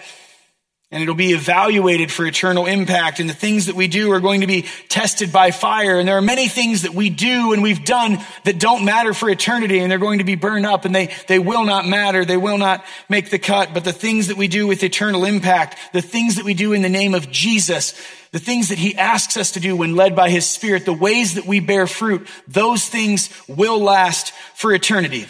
and 0.96 1.02
it'll 1.02 1.14
be 1.14 1.32
evaluated 1.32 2.10
for 2.10 2.24
eternal 2.24 2.64
impact. 2.64 3.20
And 3.20 3.28
the 3.28 3.34
things 3.34 3.66
that 3.66 3.76
we 3.76 3.86
do 3.86 4.12
are 4.12 4.20
going 4.20 4.40
to 4.40 4.46
be 4.46 4.64
tested 4.88 5.30
by 5.30 5.50
fire. 5.50 5.98
And 5.98 6.08
there 6.08 6.16
are 6.16 6.22
many 6.22 6.48
things 6.48 6.82
that 6.82 6.94
we 6.94 7.10
do 7.10 7.52
and 7.52 7.62
we've 7.62 7.84
done 7.84 8.16
that 8.44 8.58
don't 8.58 8.86
matter 8.86 9.12
for 9.12 9.28
eternity 9.28 9.80
and 9.80 9.90
they're 9.90 9.98
going 9.98 10.20
to 10.20 10.24
be 10.24 10.36
burned 10.36 10.64
up 10.64 10.86
and 10.86 10.94
they, 10.94 11.14
they 11.28 11.38
will 11.38 11.66
not 11.66 11.86
matter. 11.86 12.24
They 12.24 12.38
will 12.38 12.56
not 12.56 12.82
make 13.10 13.28
the 13.28 13.38
cut. 13.38 13.74
But 13.74 13.84
the 13.84 13.92
things 13.92 14.28
that 14.28 14.38
we 14.38 14.48
do 14.48 14.66
with 14.66 14.82
eternal 14.82 15.26
impact, 15.26 15.76
the 15.92 16.00
things 16.00 16.36
that 16.36 16.46
we 16.46 16.54
do 16.54 16.72
in 16.72 16.80
the 16.80 16.88
name 16.88 17.12
of 17.12 17.30
Jesus, 17.30 17.92
the 18.32 18.38
things 18.38 18.70
that 18.70 18.78
he 18.78 18.96
asks 18.96 19.36
us 19.36 19.50
to 19.50 19.60
do 19.60 19.76
when 19.76 19.96
led 19.96 20.16
by 20.16 20.30
his 20.30 20.46
spirit, 20.46 20.86
the 20.86 20.94
ways 20.94 21.34
that 21.34 21.44
we 21.44 21.60
bear 21.60 21.86
fruit, 21.86 22.26
those 22.48 22.88
things 22.88 23.28
will 23.46 23.80
last 23.80 24.32
for 24.54 24.72
eternity. 24.72 25.26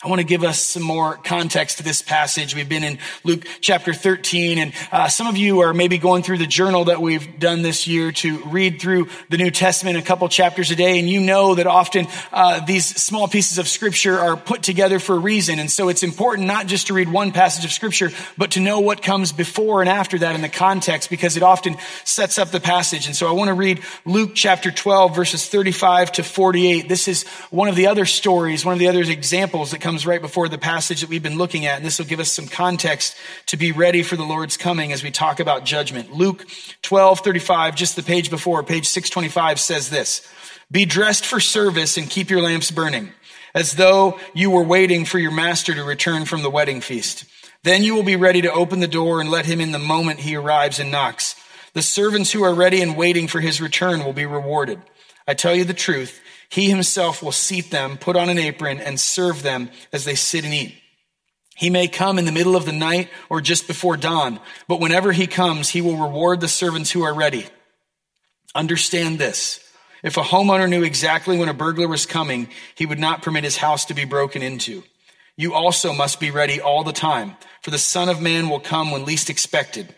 I 0.00 0.06
want 0.06 0.20
to 0.20 0.24
give 0.24 0.44
us 0.44 0.60
some 0.60 0.84
more 0.84 1.16
context 1.16 1.78
to 1.78 1.82
this 1.82 2.02
passage. 2.02 2.54
We've 2.54 2.68
been 2.68 2.84
in 2.84 3.00
Luke 3.24 3.44
chapter 3.60 3.92
13, 3.92 4.58
and 4.58 4.72
uh, 4.92 5.08
some 5.08 5.26
of 5.26 5.36
you 5.36 5.58
are 5.62 5.74
maybe 5.74 5.98
going 5.98 6.22
through 6.22 6.38
the 6.38 6.46
journal 6.46 6.84
that 6.84 7.02
we've 7.02 7.40
done 7.40 7.62
this 7.62 7.88
year 7.88 8.12
to 8.12 8.38
read 8.44 8.80
through 8.80 9.08
the 9.28 9.36
New 9.36 9.50
Testament 9.50 9.98
a 9.98 10.02
couple 10.02 10.28
chapters 10.28 10.70
a 10.70 10.76
day, 10.76 11.00
and 11.00 11.08
you 11.08 11.18
know 11.18 11.56
that 11.56 11.66
often 11.66 12.06
uh, 12.30 12.64
these 12.64 12.86
small 12.86 13.26
pieces 13.26 13.58
of 13.58 13.66
scripture 13.66 14.16
are 14.20 14.36
put 14.36 14.62
together 14.62 15.00
for 15.00 15.16
a 15.16 15.18
reason. 15.18 15.58
And 15.58 15.68
so 15.68 15.88
it's 15.88 16.04
important 16.04 16.46
not 16.46 16.68
just 16.68 16.86
to 16.86 16.94
read 16.94 17.10
one 17.10 17.32
passage 17.32 17.64
of 17.64 17.72
scripture, 17.72 18.12
but 18.36 18.52
to 18.52 18.60
know 18.60 18.78
what 18.78 19.02
comes 19.02 19.32
before 19.32 19.80
and 19.80 19.88
after 19.88 20.16
that 20.20 20.36
in 20.36 20.42
the 20.42 20.48
context, 20.48 21.10
because 21.10 21.36
it 21.36 21.42
often 21.42 21.76
sets 22.04 22.38
up 22.38 22.52
the 22.52 22.60
passage. 22.60 23.08
And 23.08 23.16
so 23.16 23.26
I 23.26 23.32
want 23.32 23.48
to 23.48 23.54
read 23.54 23.82
Luke 24.04 24.30
chapter 24.36 24.70
12, 24.70 25.16
verses 25.16 25.48
35 25.48 26.12
to 26.12 26.22
48. 26.22 26.88
This 26.88 27.08
is 27.08 27.24
one 27.50 27.68
of 27.68 27.74
the 27.74 27.88
other 27.88 28.04
stories, 28.04 28.64
one 28.64 28.74
of 28.74 28.78
the 28.78 28.86
other 28.86 29.02
examples 29.02 29.72
that 29.72 29.87
comes 29.88 30.04
right 30.04 30.20
before 30.20 30.50
the 30.50 30.58
passage 30.58 31.00
that 31.00 31.08
we've 31.08 31.22
been 31.22 31.38
looking 31.38 31.64
at, 31.64 31.78
and 31.78 31.86
this 31.86 31.98
will 31.98 32.04
give 32.04 32.20
us 32.20 32.30
some 32.30 32.46
context 32.46 33.16
to 33.46 33.56
be 33.56 33.72
ready 33.72 34.02
for 34.02 34.16
the 34.16 34.22
Lord's 34.22 34.58
coming 34.58 34.92
as 34.92 35.02
we 35.02 35.10
talk 35.10 35.40
about 35.40 35.64
judgment. 35.64 36.12
Luke 36.12 36.44
12, 36.82 37.20
35, 37.20 37.74
just 37.74 37.96
the 37.96 38.02
page 38.02 38.28
before, 38.28 38.62
page 38.62 38.86
625 38.86 39.58
says 39.58 39.88
this, 39.88 40.30
be 40.70 40.84
dressed 40.84 41.24
for 41.24 41.40
service 41.40 41.96
and 41.96 42.10
keep 42.10 42.28
your 42.28 42.42
lamps 42.42 42.70
burning 42.70 43.12
as 43.54 43.76
though 43.76 44.20
you 44.34 44.50
were 44.50 44.62
waiting 44.62 45.06
for 45.06 45.18
your 45.18 45.30
master 45.30 45.72
to 45.72 45.82
return 45.82 46.26
from 46.26 46.42
the 46.42 46.50
wedding 46.50 46.82
feast. 46.82 47.24
Then 47.62 47.82
you 47.82 47.94
will 47.94 48.02
be 48.02 48.16
ready 48.16 48.42
to 48.42 48.52
open 48.52 48.80
the 48.80 48.88
door 48.88 49.22
and 49.22 49.30
let 49.30 49.46
him 49.46 49.58
in 49.58 49.72
the 49.72 49.78
moment 49.78 50.20
he 50.20 50.36
arrives 50.36 50.78
and 50.78 50.90
knocks. 50.90 51.34
The 51.72 51.80
servants 51.80 52.30
who 52.30 52.42
are 52.42 52.52
ready 52.52 52.82
and 52.82 52.94
waiting 52.94 53.26
for 53.26 53.40
his 53.40 53.58
return 53.58 54.04
will 54.04 54.12
be 54.12 54.26
rewarded. 54.26 54.82
I 55.26 55.32
tell 55.32 55.54
you 55.54 55.64
the 55.64 55.72
truth. 55.72 56.20
He 56.48 56.70
himself 56.70 57.22
will 57.22 57.32
seat 57.32 57.70
them, 57.70 57.98
put 57.98 58.16
on 58.16 58.28
an 58.28 58.38
apron, 58.38 58.80
and 58.80 58.98
serve 58.98 59.42
them 59.42 59.70
as 59.92 60.04
they 60.04 60.14
sit 60.14 60.44
and 60.44 60.54
eat. 60.54 60.74
He 61.56 61.70
may 61.70 61.88
come 61.88 62.18
in 62.18 62.24
the 62.24 62.32
middle 62.32 62.56
of 62.56 62.66
the 62.66 62.72
night 62.72 63.10
or 63.28 63.40
just 63.40 63.66
before 63.66 63.96
dawn, 63.96 64.40
but 64.68 64.80
whenever 64.80 65.12
he 65.12 65.26
comes, 65.26 65.70
he 65.70 65.80
will 65.80 65.96
reward 65.96 66.40
the 66.40 66.48
servants 66.48 66.90
who 66.90 67.02
are 67.02 67.12
ready. 67.12 67.46
Understand 68.54 69.18
this. 69.18 69.60
If 70.02 70.16
a 70.16 70.22
homeowner 70.22 70.68
knew 70.68 70.84
exactly 70.84 71.36
when 71.36 71.48
a 71.48 71.54
burglar 71.54 71.88
was 71.88 72.06
coming, 72.06 72.48
he 72.76 72.86
would 72.86 73.00
not 73.00 73.22
permit 73.22 73.44
his 73.44 73.56
house 73.56 73.86
to 73.86 73.94
be 73.94 74.04
broken 74.04 74.42
into. 74.42 74.84
You 75.36 75.54
also 75.54 75.92
must 75.92 76.20
be 76.20 76.30
ready 76.30 76.60
all 76.60 76.84
the 76.84 76.92
time, 76.92 77.36
for 77.62 77.70
the 77.70 77.78
Son 77.78 78.08
of 78.08 78.22
Man 78.22 78.48
will 78.48 78.60
come 78.60 78.90
when 78.90 79.04
least 79.04 79.28
expected. 79.28 79.92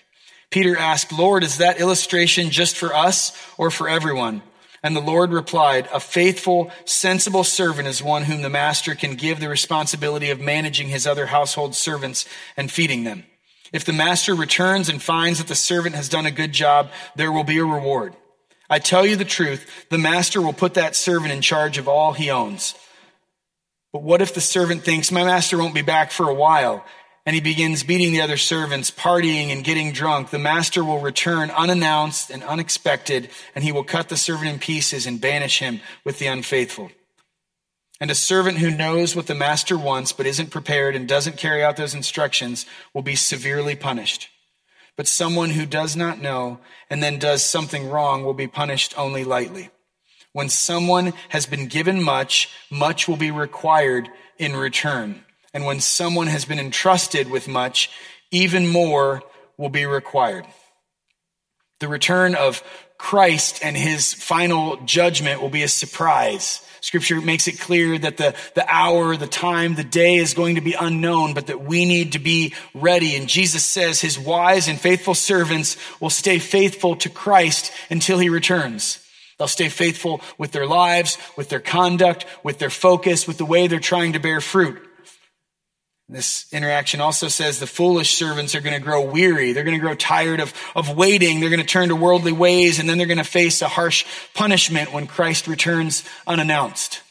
Peter 0.51 0.77
asked, 0.77 1.13
Lord, 1.13 1.45
is 1.45 1.59
that 1.59 1.81
illustration 1.81 2.51
just 2.51 2.77
for 2.77 2.95
us 2.95 3.37
or 3.57 3.71
for 3.71 3.89
everyone? 3.89 4.43
And 4.83 4.97
the 4.97 5.01
Lord 5.01 5.33
replied, 5.33 5.89
A 5.93 6.01
faithful, 6.01 6.71
sensible 6.85 7.45
servant 7.45 7.87
is 7.87 8.03
one 8.03 8.25
whom 8.25 8.43
the 8.43 8.49
master 8.49 8.95
can 8.95 9.15
give 9.15 9.39
the 9.39 9.49
responsibility 9.49 10.31
of 10.31 10.41
managing 10.41 10.89
his 10.89 11.07
other 11.07 11.27
household 11.27 11.75
servants 11.75 12.27
and 12.57 12.71
feeding 12.71 13.05
them. 13.05 13.25
If 13.73 13.85
the 13.85 13.93
master 13.93 14.35
returns 14.35 14.89
and 14.89 15.03
finds 15.03 15.39
that 15.39 15.49
the 15.49 15.55
servant 15.55 15.95
has 15.95 16.09
done 16.09 16.27
a 16.27 16.31
good 16.31 16.53
job, 16.53 16.91
there 17.15 17.31
will 17.31 17.45
be 17.45 17.59
a 17.59 17.65
reward. 17.65 18.17
I 18.69 18.79
tell 18.79 19.05
you 19.05 19.17
the 19.17 19.25
truth, 19.25 19.87
the 19.91 19.99
master 19.99 20.41
will 20.41 20.53
put 20.53 20.75
that 20.75 20.97
servant 20.97 21.33
in 21.33 21.41
charge 21.41 21.77
of 21.77 21.89
all 21.89 22.13
he 22.13 22.31
owns. 22.31 22.75
But 23.93 24.03
what 24.03 24.23
if 24.23 24.35
the 24.35 24.41
servant 24.41 24.83
thinks, 24.83 25.11
my 25.11 25.25
master 25.25 25.59
won't 25.59 25.75
be 25.75 25.83
back 25.83 26.11
for 26.13 26.29
a 26.29 26.35
while? 26.35 26.85
And 27.27 27.35
he 27.35 27.41
begins 27.41 27.83
beating 27.83 28.13
the 28.13 28.23
other 28.23 28.39
servants, 28.39 28.91
partying 28.91 29.53
and 29.53 29.63
getting 29.63 29.93
drunk. 29.93 30.31
The 30.31 30.39
master 30.39 30.83
will 30.83 31.01
return 31.01 31.51
unannounced 31.51 32.31
and 32.31 32.43
unexpected, 32.43 33.29
and 33.55 33.63
he 33.63 33.73
will 33.73 33.85
cut 33.85 34.09
the 34.09 34.17
servant 34.17 34.49
in 34.49 34.59
pieces 34.59 35.07
and 35.07 35.21
banish 35.21 35.59
him 35.59 35.81
with 36.05 36.19
the 36.19 36.27
unfaithful. 36.27 36.91
And 38.01 38.11
a 38.11 38.15
servant 38.15 38.59
who 38.59 38.71
knows 38.71 39.15
what 39.15 39.27
the 39.27 39.35
master 39.35 39.77
wants 39.77 40.13
but 40.13 40.27
isn't 40.27 40.51
prepared 40.51 40.97
and 40.97 41.07
doesn't 41.07 41.37
carry 41.37 41.63
out 41.63 41.77
those 41.77 41.95
instructions 41.95 42.65
will 42.95 43.03
be 43.03 43.15
severely 43.15 43.77
punished. 43.77 44.31
But 44.97 45.07
someone 45.07 45.51
who 45.51 45.67
does 45.67 45.95
not 45.97 46.21
know 46.21 46.61
and 46.89 47.03
then 47.03 47.19
does 47.19 47.45
something 47.45 47.91
wrong 47.91 48.25
will 48.25 48.35
be 48.35 48.47
punished 48.47 48.99
only 48.99 49.25
lightly. 49.25 49.69
When 50.33 50.49
someone 50.49 51.13
has 51.31 51.45
been 51.45 51.67
given 51.67 52.03
much, 52.03 52.49
much 52.71 53.07
will 53.07 53.17
be 53.17 53.31
required 53.31 54.09
in 54.39 54.57
return. 54.57 55.25
And 55.53 55.67
when 55.67 55.81
someone 55.81 56.29
has 56.29 56.45
been 56.45 56.59
entrusted 56.59 57.31
with 57.31 57.49
much, 57.49 57.91
even 58.31 58.69
more 58.69 59.23
will 59.57 59.69
be 59.69 59.87
required. 59.87 60.47
The 61.81 61.89
return 61.89 62.35
of 62.35 62.63
Christ 62.99 63.61
and 63.65 63.77
his 63.77 64.13
final 64.13 64.77
judgment 64.85 65.41
will 65.41 65.49
be 65.49 65.63
a 65.63 65.69
surprise. 65.69 66.61
Scripture 66.83 67.21
makes 67.21 67.49
it 67.49 67.59
clear 67.59 67.99
that 67.99 68.17
the, 68.17 68.35
the 68.55 68.67
hour, 68.69 69.17
the 69.17 69.27
time, 69.27 69.75
the 69.75 69.85
day 69.85 70.17
is 70.17 70.35
going 70.35 70.55
to 70.55 70.61
be 70.61 70.75
unknown, 70.75 71.35
but 71.35 71.47
that 71.49 71.63
we 71.63 71.85
need 71.85 72.13
to 72.13 72.19
be 72.19 72.55
ready. 72.75 73.17
And 73.17 73.29
Jesus 73.29 73.65
says 73.65 74.01
his 74.01 74.19
wise 74.19 74.69
and 74.69 74.79
faithful 74.81 75.15
servants 75.15 75.77
will 76.01 76.11
stay 76.11 76.39
faithful 76.39 76.97
to 76.97 77.09
Christ 77.09 77.73
until 77.91 78.19
he 78.19 78.29
returns. 78.29 79.05
They'll 79.39 79.49
stay 79.49 79.71
faithful 79.71 80.21
with 80.37 80.53
their 80.53 80.67
lives, 80.67 81.17
with 81.37 81.49
their 81.49 81.61
conduct, 81.61 82.27
with 82.43 82.59
their 82.59 82.71
focus, 82.71 83.27
with 83.27 83.39
the 83.39 83.47
way 83.47 83.67
they're 83.67 83.81
trying 83.81 84.13
to 84.13 84.21
bear 84.21 84.41
fruit. 84.43 84.87
This 86.11 86.53
interaction 86.53 87.01
also 87.01 87.29
says 87.29 87.61
the 87.61 87.69
foolish 87.69 88.15
servants 88.15 88.57
are 88.57 88.61
going 88.61 88.75
to 88.75 88.83
grow 88.83 89.01
weary. 89.01 89.53
They're 89.53 89.63
going 89.63 89.79
to 89.79 89.81
grow 89.81 89.95
tired 89.95 90.41
of, 90.41 90.53
of 90.75 90.97
waiting. 90.97 91.39
They're 91.39 91.51
going 91.51 91.61
to 91.61 91.67
turn 91.67 91.91
to 91.91 91.97
worldly 91.97 92.33
ways 92.33 92.81
and 92.81 92.89
then 92.89 92.99
they're 92.99 93.07
going 93.07 93.19
to 93.19 93.25
face 93.25 93.63
a 93.63 93.69
harsh 93.69 94.05
punishment 94.35 94.93
when 94.93 95.07
Christ 95.07 95.47
returns 95.47 96.03
unannounced. 96.27 97.03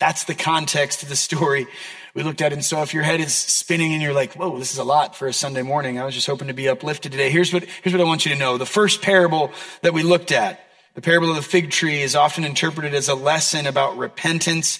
That's 0.00 0.24
the 0.24 0.34
context 0.34 1.02
of 1.02 1.10
the 1.10 1.16
story 1.16 1.66
we 2.14 2.22
looked 2.22 2.40
at. 2.40 2.54
And 2.54 2.64
so 2.64 2.80
if 2.80 2.94
your 2.94 3.02
head 3.02 3.20
is 3.20 3.34
spinning 3.34 3.92
and 3.92 4.00
you're 4.00 4.14
like, 4.14 4.32
whoa, 4.32 4.58
this 4.58 4.72
is 4.72 4.78
a 4.78 4.84
lot 4.84 5.14
for 5.14 5.28
a 5.28 5.32
Sunday 5.32 5.62
morning. 5.62 5.98
I 5.98 6.06
was 6.06 6.14
just 6.14 6.26
hoping 6.26 6.48
to 6.48 6.54
be 6.54 6.70
uplifted 6.70 7.12
today. 7.12 7.28
Here's 7.28 7.52
what, 7.52 7.64
here's 7.82 7.92
what 7.92 8.00
I 8.00 8.04
want 8.04 8.24
you 8.24 8.32
to 8.32 8.38
know. 8.38 8.56
The 8.56 8.64
first 8.64 9.02
parable 9.02 9.52
that 9.82 9.92
we 9.92 10.02
looked 10.02 10.32
at, 10.32 10.60
the 10.94 11.02
parable 11.02 11.28
of 11.28 11.36
the 11.36 11.42
fig 11.42 11.70
tree 11.70 12.00
is 12.00 12.16
often 12.16 12.44
interpreted 12.44 12.94
as 12.94 13.10
a 13.10 13.14
lesson 13.14 13.66
about 13.66 13.98
repentance 13.98 14.78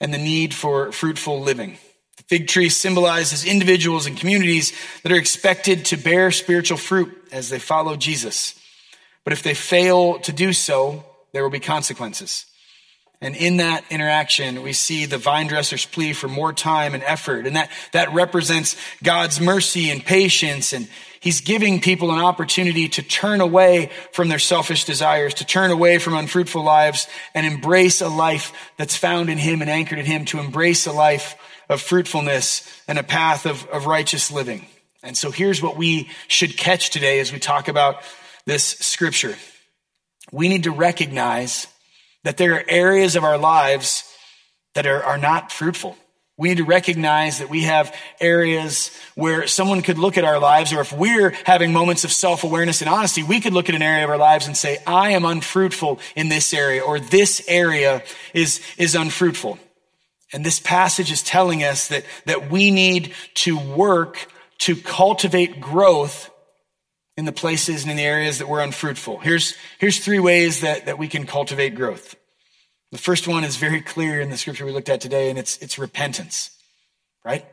and 0.00 0.14
the 0.14 0.18
need 0.18 0.54
for 0.54 0.90
fruitful 0.90 1.42
living. 1.42 1.76
Fig 2.28 2.46
tree 2.46 2.68
symbolizes 2.68 3.44
individuals 3.44 4.06
and 4.06 4.16
communities 4.16 4.72
that 5.02 5.12
are 5.12 5.16
expected 5.16 5.86
to 5.86 5.96
bear 5.96 6.30
spiritual 6.30 6.76
fruit 6.76 7.10
as 7.32 7.48
they 7.48 7.58
follow 7.58 7.96
Jesus. 7.96 8.54
But 9.24 9.32
if 9.32 9.42
they 9.42 9.54
fail 9.54 10.18
to 10.20 10.32
do 10.32 10.52
so, 10.52 11.04
there 11.32 11.42
will 11.42 11.50
be 11.50 11.60
consequences. 11.60 12.44
And 13.20 13.34
in 13.34 13.56
that 13.56 13.84
interaction, 13.90 14.62
we 14.62 14.72
see 14.74 15.06
the 15.06 15.18
vine 15.18 15.48
dresser's 15.48 15.86
plea 15.86 16.12
for 16.12 16.28
more 16.28 16.52
time 16.52 16.94
and 16.94 17.02
effort. 17.02 17.46
And 17.46 17.56
that, 17.56 17.70
that 17.92 18.12
represents 18.12 18.76
God's 19.02 19.40
mercy 19.40 19.90
and 19.90 20.04
patience. 20.04 20.72
And 20.72 20.86
he's 21.18 21.40
giving 21.40 21.80
people 21.80 22.12
an 22.12 22.20
opportunity 22.20 22.88
to 22.90 23.02
turn 23.02 23.40
away 23.40 23.90
from 24.12 24.28
their 24.28 24.38
selfish 24.38 24.84
desires, 24.84 25.34
to 25.34 25.46
turn 25.46 25.70
away 25.70 25.98
from 25.98 26.14
unfruitful 26.14 26.62
lives 26.62 27.08
and 27.34 27.44
embrace 27.44 28.02
a 28.02 28.08
life 28.08 28.52
that's 28.76 28.96
found 28.96 29.30
in 29.30 29.38
him 29.38 29.62
and 29.62 29.70
anchored 29.70 29.98
in 29.98 30.06
him, 30.06 30.26
to 30.26 30.38
embrace 30.38 30.86
a 30.86 30.92
life 30.92 31.36
of 31.68 31.80
fruitfulness 31.80 32.68
and 32.88 32.98
a 32.98 33.02
path 33.02 33.46
of, 33.46 33.66
of 33.68 33.86
righteous 33.86 34.30
living. 34.30 34.66
And 35.02 35.16
so 35.16 35.30
here's 35.30 35.62
what 35.62 35.76
we 35.76 36.08
should 36.26 36.56
catch 36.56 36.90
today 36.90 37.20
as 37.20 37.32
we 37.32 37.38
talk 37.38 37.68
about 37.68 38.02
this 38.46 38.64
scripture. 38.64 39.36
We 40.32 40.48
need 40.48 40.64
to 40.64 40.72
recognize 40.72 41.66
that 42.24 42.36
there 42.36 42.54
are 42.54 42.64
areas 42.68 43.16
of 43.16 43.24
our 43.24 43.38
lives 43.38 44.04
that 44.74 44.86
are, 44.86 45.02
are 45.02 45.18
not 45.18 45.52
fruitful. 45.52 45.96
We 46.36 46.50
need 46.50 46.58
to 46.58 46.64
recognize 46.64 47.38
that 47.40 47.50
we 47.50 47.62
have 47.62 47.94
areas 48.20 48.92
where 49.16 49.48
someone 49.48 49.82
could 49.82 49.98
look 49.98 50.16
at 50.16 50.24
our 50.24 50.38
lives, 50.38 50.72
or 50.72 50.80
if 50.80 50.92
we're 50.92 51.30
having 51.44 51.72
moments 51.72 52.04
of 52.04 52.12
self 52.12 52.44
awareness 52.44 52.80
and 52.80 52.88
honesty, 52.88 53.24
we 53.24 53.40
could 53.40 53.52
look 53.52 53.68
at 53.68 53.74
an 53.74 53.82
area 53.82 54.04
of 54.04 54.10
our 54.10 54.18
lives 54.18 54.46
and 54.46 54.56
say, 54.56 54.78
I 54.86 55.10
am 55.10 55.24
unfruitful 55.24 55.98
in 56.14 56.28
this 56.28 56.54
area, 56.54 56.82
or 56.82 57.00
this 57.00 57.42
area 57.48 58.04
is, 58.34 58.60
is 58.76 58.94
unfruitful. 58.94 59.58
And 60.32 60.44
this 60.44 60.60
passage 60.60 61.10
is 61.10 61.22
telling 61.22 61.64
us 61.64 61.88
that, 61.88 62.04
that 62.26 62.50
we 62.50 62.70
need 62.70 63.14
to 63.34 63.58
work 63.58 64.30
to 64.58 64.76
cultivate 64.76 65.60
growth 65.60 66.30
in 67.16 67.24
the 67.24 67.32
places 67.32 67.82
and 67.82 67.90
in 67.90 67.96
the 67.96 68.04
areas 68.04 68.38
that 68.38 68.48
we're 68.48 68.60
unfruitful. 68.60 69.18
Here's, 69.18 69.56
here's 69.78 69.98
three 69.98 70.18
ways 70.18 70.60
that, 70.60 70.86
that 70.86 70.98
we 70.98 71.08
can 71.08 71.26
cultivate 71.26 71.74
growth. 71.74 72.14
The 72.92 72.98
first 72.98 73.26
one 73.26 73.44
is 73.44 73.56
very 73.56 73.80
clear 73.80 74.20
in 74.20 74.30
the 74.30 74.36
scripture 74.36 74.64
we 74.64 74.72
looked 74.72 74.88
at 74.88 75.00
today, 75.00 75.28
and 75.30 75.38
it's, 75.38 75.58
it's 75.58 75.78
repentance, 75.78 76.50
right? 77.24 77.44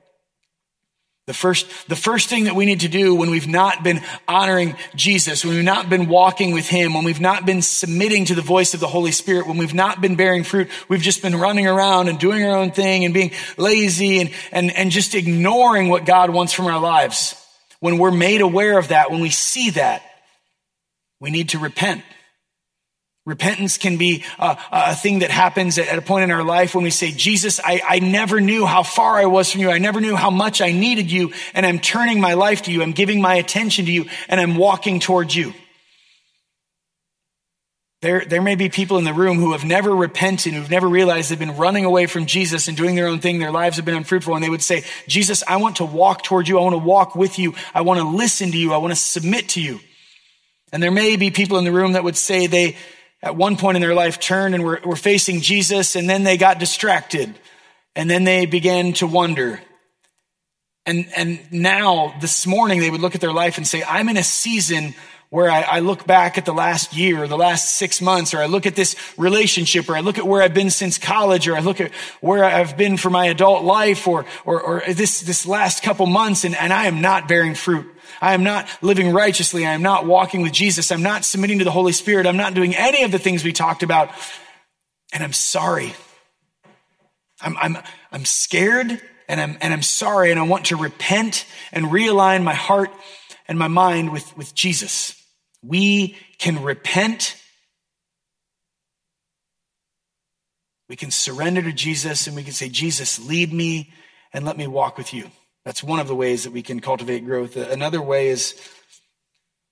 The 1.27 1.33
first, 1.33 1.65
the 1.89 1.95
first 1.95 2.29
thing 2.29 2.43
that 2.43 2.53
we 2.53 2.65
need 2.65 2.81
to 2.81 2.88
do 2.88 3.15
when 3.15 3.31
we've 3.31 3.47
not 3.47 3.83
been 3.83 4.01
honoring 4.27 4.75
Jesus, 4.95 5.43
when 5.43 5.55
we've 5.55 5.63
not 5.63 5.89
been 5.89 6.07
walking 6.07 6.53
with 6.53 6.67
Him, 6.67 6.93
when 6.93 7.03
we've 7.03 7.19
not 7.19 7.47
been 7.47 7.63
submitting 7.63 8.25
to 8.25 8.35
the 8.35 8.43
voice 8.43 8.75
of 8.75 8.79
the 8.79 8.88
Holy 8.88 9.11
Spirit, 9.11 9.47
when 9.47 9.57
we've 9.57 9.73
not 9.73 10.01
been 10.01 10.15
bearing 10.15 10.43
fruit, 10.43 10.69
we've 10.88 11.01
just 11.01 11.23
been 11.23 11.35
running 11.35 11.65
around 11.65 12.09
and 12.09 12.19
doing 12.19 12.45
our 12.45 12.55
own 12.55 12.69
thing 12.69 13.05
and 13.05 13.13
being 13.13 13.31
lazy 13.57 14.19
and, 14.19 14.31
and, 14.51 14.71
and 14.71 14.91
just 14.91 15.15
ignoring 15.15 15.89
what 15.89 16.05
God 16.05 16.29
wants 16.29 16.53
from 16.53 16.67
our 16.67 16.79
lives. 16.79 17.33
When 17.79 17.97
we're 17.97 18.11
made 18.11 18.41
aware 18.41 18.77
of 18.77 18.89
that, 18.89 19.09
when 19.09 19.21
we 19.21 19.31
see 19.31 19.71
that, 19.71 20.03
we 21.19 21.31
need 21.31 21.49
to 21.49 21.59
repent. 21.59 22.03
Repentance 23.25 23.79
can 23.79 23.97
be 23.97 24.23
uh, 24.38 24.55
a, 24.71 24.91
a, 24.91 24.95
thing 24.95 25.19
that 25.19 25.31
happens 25.31 25.79
at 25.79 25.97
a 25.97 26.01
point 26.01 26.25
in 26.25 26.31
our 26.31 26.43
life 26.43 26.75
when 26.75 26.83
we 26.83 26.91
say, 26.91 27.11
Jesus, 27.11 27.59
I, 27.59 27.81
I 27.83 27.99
never 27.99 28.39
knew 28.39 28.67
how 28.67 28.83
far 28.83 29.17
I 29.17 29.25
was 29.25 29.51
from 29.51 29.61
you. 29.61 29.71
I 29.71 29.79
never 29.79 29.99
knew 29.99 30.15
how 30.15 30.29
much 30.29 30.61
I 30.61 30.71
needed 30.71 31.11
you. 31.11 31.33
And 31.55 31.65
I'm 31.65 31.79
turning 31.79 32.21
my 32.21 32.35
life 32.35 32.63
to 32.63 32.71
you. 32.71 32.83
I'm 32.83 32.91
giving 32.91 33.21
my 33.21 33.35
attention 33.35 33.85
to 33.85 33.91
you 33.91 34.05
and 34.29 34.39
I'm 34.39 34.55
walking 34.57 34.99
towards 34.99 35.35
you. 35.35 35.53
There, 38.03 38.23
there 38.23 38.43
may 38.43 38.53
be 38.53 38.69
people 38.69 38.99
in 38.99 39.03
the 39.03 39.13
room 39.13 39.39
who 39.39 39.53
have 39.53 39.65
never 39.65 39.89
repented, 39.89 40.53
who've 40.53 40.69
never 40.69 40.88
realized 40.88 41.31
they've 41.31 41.39
been 41.39 41.57
running 41.57 41.85
away 41.85 42.05
from 42.05 42.27
Jesus 42.27 42.67
and 42.67 42.77
doing 42.77 42.93
their 42.93 43.07
own 43.07 43.17
thing. 43.17 43.39
Their 43.39 43.51
lives 43.51 43.77
have 43.77 43.85
been 43.85 43.95
unfruitful. 43.95 44.35
And 44.35 44.43
they 44.43 44.49
would 44.51 44.61
say, 44.61 44.83
Jesus, 45.07 45.43
I 45.47 45.57
want 45.57 45.77
to 45.77 45.85
walk 45.85 46.21
towards 46.21 46.47
you. 46.47 46.59
I 46.59 46.61
want 46.61 46.73
to 46.73 46.77
walk 46.77 47.15
with 47.15 47.39
you. 47.39 47.55
I 47.73 47.81
want 47.81 47.99
to 47.99 48.07
listen 48.07 48.51
to 48.51 48.57
you. 48.57 48.71
I 48.71 48.77
want 48.77 48.91
to 48.91 48.99
submit 48.99 49.49
to 49.49 49.61
you. 49.61 49.79
And 50.71 50.83
there 50.83 50.91
may 50.91 51.15
be 51.15 51.31
people 51.31 51.57
in 51.57 51.63
the 51.63 51.71
room 51.71 51.93
that 51.93 52.03
would 52.03 52.17
say 52.17 52.45
they, 52.45 52.75
at 53.21 53.36
one 53.36 53.58
point 53.58 53.75
in 53.75 53.82
their 53.82 53.95
life 53.95 54.19
turned 54.19 54.56
and 54.56 54.63
were, 54.63 54.80
were 54.86 54.95
facing 54.95 55.41
Jesus 55.41 55.95
and 55.95 56.10
then 56.10 56.23
they 56.23 56.38
got 56.38 56.60
distracted 56.60 57.34
and 57.95 58.10
then 58.10 58.23
they 58.23 58.45
began 58.45 58.93
to 58.93 59.08
wonder. 59.08 59.60
And, 60.86 61.08
and 61.15 61.39
now 61.51 62.13
this 62.21 62.45
morning 62.45 62.80
they 62.80 62.89
would 62.89 63.01
look 63.01 63.15
at 63.15 63.21
their 63.21 63.34
life 63.34 63.58
and 63.58 63.65
say, 63.65 63.84
I'm 63.84 64.10
in 64.10 64.17
a 64.17 64.23
season 64.23 64.93
where 65.30 65.49
I, 65.49 65.62
I, 65.62 65.80
look 65.80 66.06
back 66.06 66.38
at 66.38 66.45
the 66.45 66.54
last 66.54 66.95
year 66.95 67.23
or 67.23 67.28
the 67.28 67.38
last 67.38 67.75
six 67.75 67.99
months, 67.99 68.34
or 68.34 68.38
I 68.38 68.45
look 68.45 68.65
at 68.65 68.75
this 68.75 68.95
relationship, 69.17 69.89
or 69.89 69.97
I 69.97 70.01
look 70.01 70.17
at 70.19 70.25
where 70.25 70.41
I've 70.41 70.54
been 70.54 70.69
since 70.69 70.97
college, 70.97 71.47
or 71.47 71.56
I 71.56 71.62
look 71.62 71.82
at 71.82 71.91
where 72.21 72.43
I've 72.45 72.78
been 72.78 72.95
for 72.95 73.10
my 73.10 73.25
adult 73.25 73.63
life, 73.63 74.08
or, 74.08 74.25
or, 74.45 74.62
or 74.62 74.93
this, 74.93 75.21
this 75.21 75.47
last 75.47 75.82
couple 75.82 76.06
months, 76.06 76.45
and, 76.45 76.56
and 76.56 76.71
I 76.71 76.86
am 76.86 77.01
not 77.01 77.28
bearing 77.28 77.56
fruit. 77.56 77.91
I 78.21 78.33
am 78.33 78.43
not 78.43 78.67
living 78.81 79.11
righteously. 79.11 79.65
I 79.65 79.73
am 79.73 79.81
not 79.81 80.05
walking 80.05 80.41
with 80.41 80.51
Jesus. 80.51 80.91
I'm 80.91 81.03
not 81.03 81.25
submitting 81.25 81.59
to 81.59 81.65
the 81.65 81.71
Holy 81.71 81.91
Spirit. 81.91 82.27
I'm 82.27 82.37
not 82.37 82.53
doing 82.53 82.75
any 82.75 83.03
of 83.03 83.11
the 83.11 83.19
things 83.19 83.43
we 83.43 83.53
talked 83.53 83.83
about. 83.83 84.09
And 85.13 85.23
I'm 85.23 85.33
sorry. 85.33 85.93
I'm, 87.41 87.57
I'm, 87.57 87.77
I'm 88.11 88.25
scared 88.25 89.01
and 89.27 89.41
I'm, 89.41 89.57
and 89.61 89.73
I'm 89.73 89.81
sorry. 89.81 90.31
And 90.31 90.39
I 90.39 90.43
want 90.43 90.65
to 90.65 90.75
repent 90.75 91.45
and 91.71 91.87
realign 91.87 92.43
my 92.43 92.53
heart 92.53 92.91
and 93.47 93.59
my 93.59 93.67
mind 93.67 94.11
with, 94.11 94.35
with 94.37 94.53
Jesus. 94.55 95.21
We 95.61 96.17
can 96.37 96.63
repent. 96.63 97.35
We 100.89 100.95
can 100.95 101.11
surrender 101.11 101.61
to 101.61 101.73
Jesus 101.73 102.27
and 102.27 102.35
we 102.35 102.43
can 102.43 102.53
say, 102.53 102.69
Jesus, 102.69 103.25
lead 103.25 103.51
me 103.51 103.91
and 104.33 104.45
let 104.45 104.57
me 104.57 104.67
walk 104.67 104.97
with 104.97 105.13
you. 105.13 105.29
That's 105.65 105.84
one 105.84 105.99
of 105.99 106.08
the 106.08 106.15
ways 106.15 106.43
that 106.43 106.54
we 106.54 106.62
can 106.62 106.80
cultivate 106.80 107.25
growth. 107.25 107.58
Another 107.58 108.01
way 108.01 108.28
is, 108.30 108.54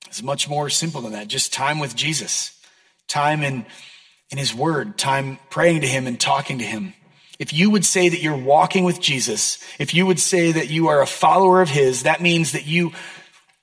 is 0.09 0.23
much 0.23 0.49
more 0.49 0.69
simple 0.69 1.01
than 1.01 1.11
that. 1.11 1.27
Just 1.27 1.53
time 1.53 1.79
with 1.79 1.95
Jesus, 1.95 2.59
time 3.07 3.43
in, 3.43 3.65
in 4.31 4.39
his 4.39 4.55
word, 4.55 4.97
time 4.97 5.37
praying 5.51 5.81
to 5.81 5.87
him 5.87 6.07
and 6.07 6.19
talking 6.19 6.57
to 6.57 6.65
him. 6.65 6.95
If 7.37 7.53
you 7.53 7.69
would 7.69 7.85
say 7.85 8.09
that 8.09 8.21
you're 8.21 8.35
walking 8.35 8.83
with 8.83 8.99
Jesus, 8.99 9.59
if 9.77 9.93
you 9.93 10.05
would 10.07 10.19
say 10.19 10.51
that 10.51 10.69
you 10.69 10.87
are 10.87 11.01
a 11.01 11.07
follower 11.07 11.61
of 11.61 11.69
his, 11.69 12.03
that 12.03 12.21
means 12.21 12.53
that 12.53 12.65
you, 12.65 12.91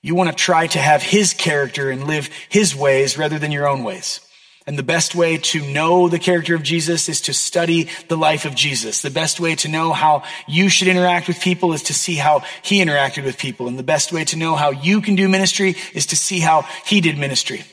you 0.00 0.14
want 0.14 0.30
to 0.30 0.36
try 0.36 0.68
to 0.68 0.78
have 0.78 1.02
his 1.02 1.34
character 1.34 1.90
and 1.90 2.06
live 2.06 2.28
his 2.48 2.76
ways 2.76 3.18
rather 3.18 3.38
than 3.38 3.50
your 3.52 3.68
own 3.68 3.82
ways. 3.82 4.20
And 4.70 4.78
the 4.78 4.84
best 4.84 5.16
way 5.16 5.36
to 5.36 5.66
know 5.72 6.08
the 6.08 6.20
character 6.20 6.54
of 6.54 6.62
Jesus 6.62 7.08
is 7.08 7.22
to 7.22 7.34
study 7.34 7.88
the 8.06 8.16
life 8.16 8.44
of 8.44 8.54
Jesus. 8.54 9.02
The 9.02 9.10
best 9.10 9.40
way 9.40 9.56
to 9.56 9.68
know 9.68 9.92
how 9.92 10.22
you 10.46 10.68
should 10.68 10.86
interact 10.86 11.26
with 11.26 11.40
people 11.40 11.72
is 11.72 11.82
to 11.82 11.92
see 11.92 12.14
how 12.14 12.44
he 12.62 12.78
interacted 12.78 13.24
with 13.24 13.36
people. 13.36 13.66
And 13.66 13.76
the 13.76 13.82
best 13.82 14.12
way 14.12 14.22
to 14.26 14.36
know 14.36 14.54
how 14.54 14.70
you 14.70 15.00
can 15.00 15.16
do 15.16 15.28
ministry 15.28 15.74
is 15.92 16.06
to 16.06 16.16
see 16.16 16.38
how 16.38 16.68
he 16.86 17.00
did 17.00 17.18
ministry. 17.18 17.64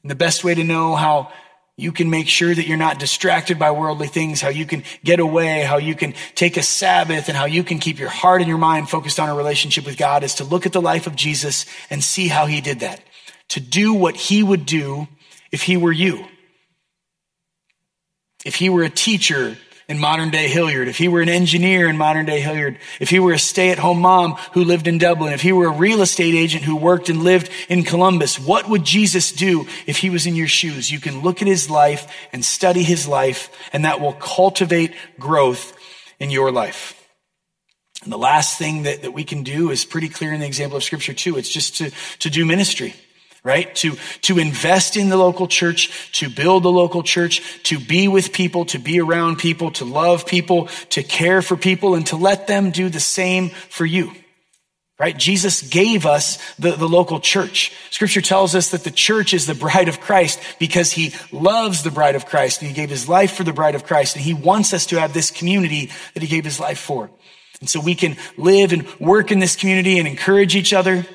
And 0.00 0.10
the 0.10 0.14
best 0.14 0.42
way 0.42 0.54
to 0.54 0.64
know 0.64 0.96
how 0.96 1.32
you 1.76 1.92
can 1.92 2.08
make 2.08 2.28
sure 2.28 2.54
that 2.54 2.66
you're 2.66 2.78
not 2.78 2.98
distracted 2.98 3.58
by 3.58 3.70
worldly 3.70 4.08
things, 4.08 4.40
how 4.40 4.48
you 4.48 4.64
can 4.64 4.84
get 5.04 5.20
away, 5.20 5.64
how 5.64 5.76
you 5.76 5.94
can 5.94 6.14
take 6.34 6.56
a 6.56 6.62
Sabbath, 6.62 7.28
and 7.28 7.36
how 7.36 7.44
you 7.44 7.62
can 7.62 7.78
keep 7.78 7.98
your 7.98 8.08
heart 8.08 8.40
and 8.40 8.48
your 8.48 8.56
mind 8.56 8.88
focused 8.88 9.20
on 9.20 9.28
a 9.28 9.34
relationship 9.34 9.84
with 9.84 9.98
God 9.98 10.24
is 10.24 10.36
to 10.36 10.44
look 10.44 10.64
at 10.64 10.72
the 10.72 10.80
life 10.80 11.06
of 11.06 11.14
Jesus 11.14 11.66
and 11.90 12.02
see 12.02 12.28
how 12.28 12.46
he 12.46 12.62
did 12.62 12.80
that. 12.80 13.02
To 13.48 13.60
do 13.60 13.92
what 13.92 14.16
he 14.16 14.42
would 14.42 14.64
do 14.64 15.06
if 15.52 15.62
he 15.62 15.76
were 15.76 15.92
you. 15.92 16.26
If 18.44 18.54
he 18.54 18.70
were 18.70 18.82
a 18.82 18.90
teacher 18.90 19.56
in 19.88 19.98
modern 19.98 20.30
day 20.30 20.48
Hilliard, 20.48 20.86
if 20.86 20.98
he 20.98 21.08
were 21.08 21.20
an 21.20 21.28
engineer 21.28 21.88
in 21.88 21.96
modern 21.96 22.24
day 22.24 22.40
Hilliard, 22.40 22.78
if 23.00 23.10
he 23.10 23.18
were 23.18 23.32
a 23.32 23.38
stay 23.38 23.70
at 23.70 23.78
home 23.78 24.00
mom 24.00 24.34
who 24.52 24.64
lived 24.64 24.86
in 24.86 24.98
Dublin, 24.98 25.32
if 25.32 25.42
he 25.42 25.52
were 25.52 25.66
a 25.66 25.76
real 25.76 26.00
estate 26.00 26.34
agent 26.34 26.62
who 26.62 26.76
worked 26.76 27.08
and 27.08 27.24
lived 27.24 27.50
in 27.68 27.82
Columbus, 27.82 28.38
what 28.38 28.68
would 28.68 28.84
Jesus 28.84 29.32
do 29.32 29.66
if 29.86 29.98
he 29.98 30.08
was 30.08 30.26
in 30.26 30.36
your 30.36 30.48
shoes? 30.48 30.90
You 30.90 31.00
can 31.00 31.22
look 31.22 31.42
at 31.42 31.48
his 31.48 31.68
life 31.68 32.06
and 32.32 32.44
study 32.44 32.84
his 32.84 33.08
life, 33.08 33.50
and 33.72 33.84
that 33.84 34.00
will 34.00 34.12
cultivate 34.12 34.94
growth 35.18 35.76
in 36.20 36.30
your 36.30 36.52
life. 36.52 36.96
And 38.04 38.12
the 38.12 38.18
last 38.18 38.58
thing 38.58 38.84
that, 38.84 39.02
that 39.02 39.12
we 39.12 39.24
can 39.24 39.42
do 39.42 39.70
is 39.70 39.84
pretty 39.84 40.08
clear 40.08 40.32
in 40.32 40.40
the 40.40 40.46
example 40.46 40.76
of 40.76 40.84
scripture 40.84 41.12
too. 41.12 41.36
It's 41.36 41.52
just 41.52 41.76
to, 41.78 41.90
to 42.20 42.30
do 42.30 42.46
ministry 42.46 42.94
right? 43.42 43.74
To, 43.76 43.96
to 44.22 44.38
invest 44.38 44.96
in 44.96 45.08
the 45.08 45.16
local 45.16 45.46
church, 45.46 46.12
to 46.12 46.28
build 46.28 46.62
the 46.62 46.72
local 46.72 47.02
church, 47.02 47.62
to 47.64 47.78
be 47.78 48.08
with 48.08 48.32
people, 48.32 48.66
to 48.66 48.78
be 48.78 49.00
around 49.00 49.36
people, 49.38 49.70
to 49.72 49.84
love 49.84 50.26
people, 50.26 50.66
to 50.90 51.02
care 51.02 51.40
for 51.40 51.56
people, 51.56 51.94
and 51.94 52.06
to 52.08 52.16
let 52.16 52.46
them 52.46 52.70
do 52.70 52.88
the 52.88 53.00
same 53.00 53.48
for 53.48 53.86
you. 53.86 54.12
Right? 54.98 55.16
Jesus 55.16 55.62
gave 55.62 56.04
us 56.04 56.36
the, 56.56 56.72
the 56.72 56.86
local 56.86 57.20
church. 57.20 57.72
Scripture 57.90 58.20
tells 58.20 58.54
us 58.54 58.72
that 58.72 58.84
the 58.84 58.90
church 58.90 59.32
is 59.32 59.46
the 59.46 59.54
bride 59.54 59.88
of 59.88 59.98
Christ 59.98 60.38
because 60.58 60.92
he 60.92 61.14
loves 61.32 61.82
the 61.82 61.90
bride 61.90 62.16
of 62.16 62.26
Christ 62.26 62.60
and 62.60 62.68
he 62.68 62.74
gave 62.74 62.90
his 62.90 63.08
life 63.08 63.32
for 63.32 63.42
the 63.42 63.54
bride 63.54 63.74
of 63.74 63.86
Christ 63.86 64.14
and 64.14 64.22
he 64.22 64.34
wants 64.34 64.74
us 64.74 64.84
to 64.86 65.00
have 65.00 65.14
this 65.14 65.30
community 65.30 65.90
that 66.12 66.22
he 66.22 66.28
gave 66.28 66.44
his 66.44 66.60
life 66.60 66.78
for. 66.78 67.08
And 67.60 67.70
so 67.70 67.80
we 67.80 67.94
can 67.94 68.18
live 68.36 68.74
and 68.74 68.86
work 69.00 69.32
in 69.32 69.38
this 69.38 69.56
community 69.56 69.98
and 69.98 70.06
encourage 70.06 70.54
each 70.54 70.74
other 70.74 71.06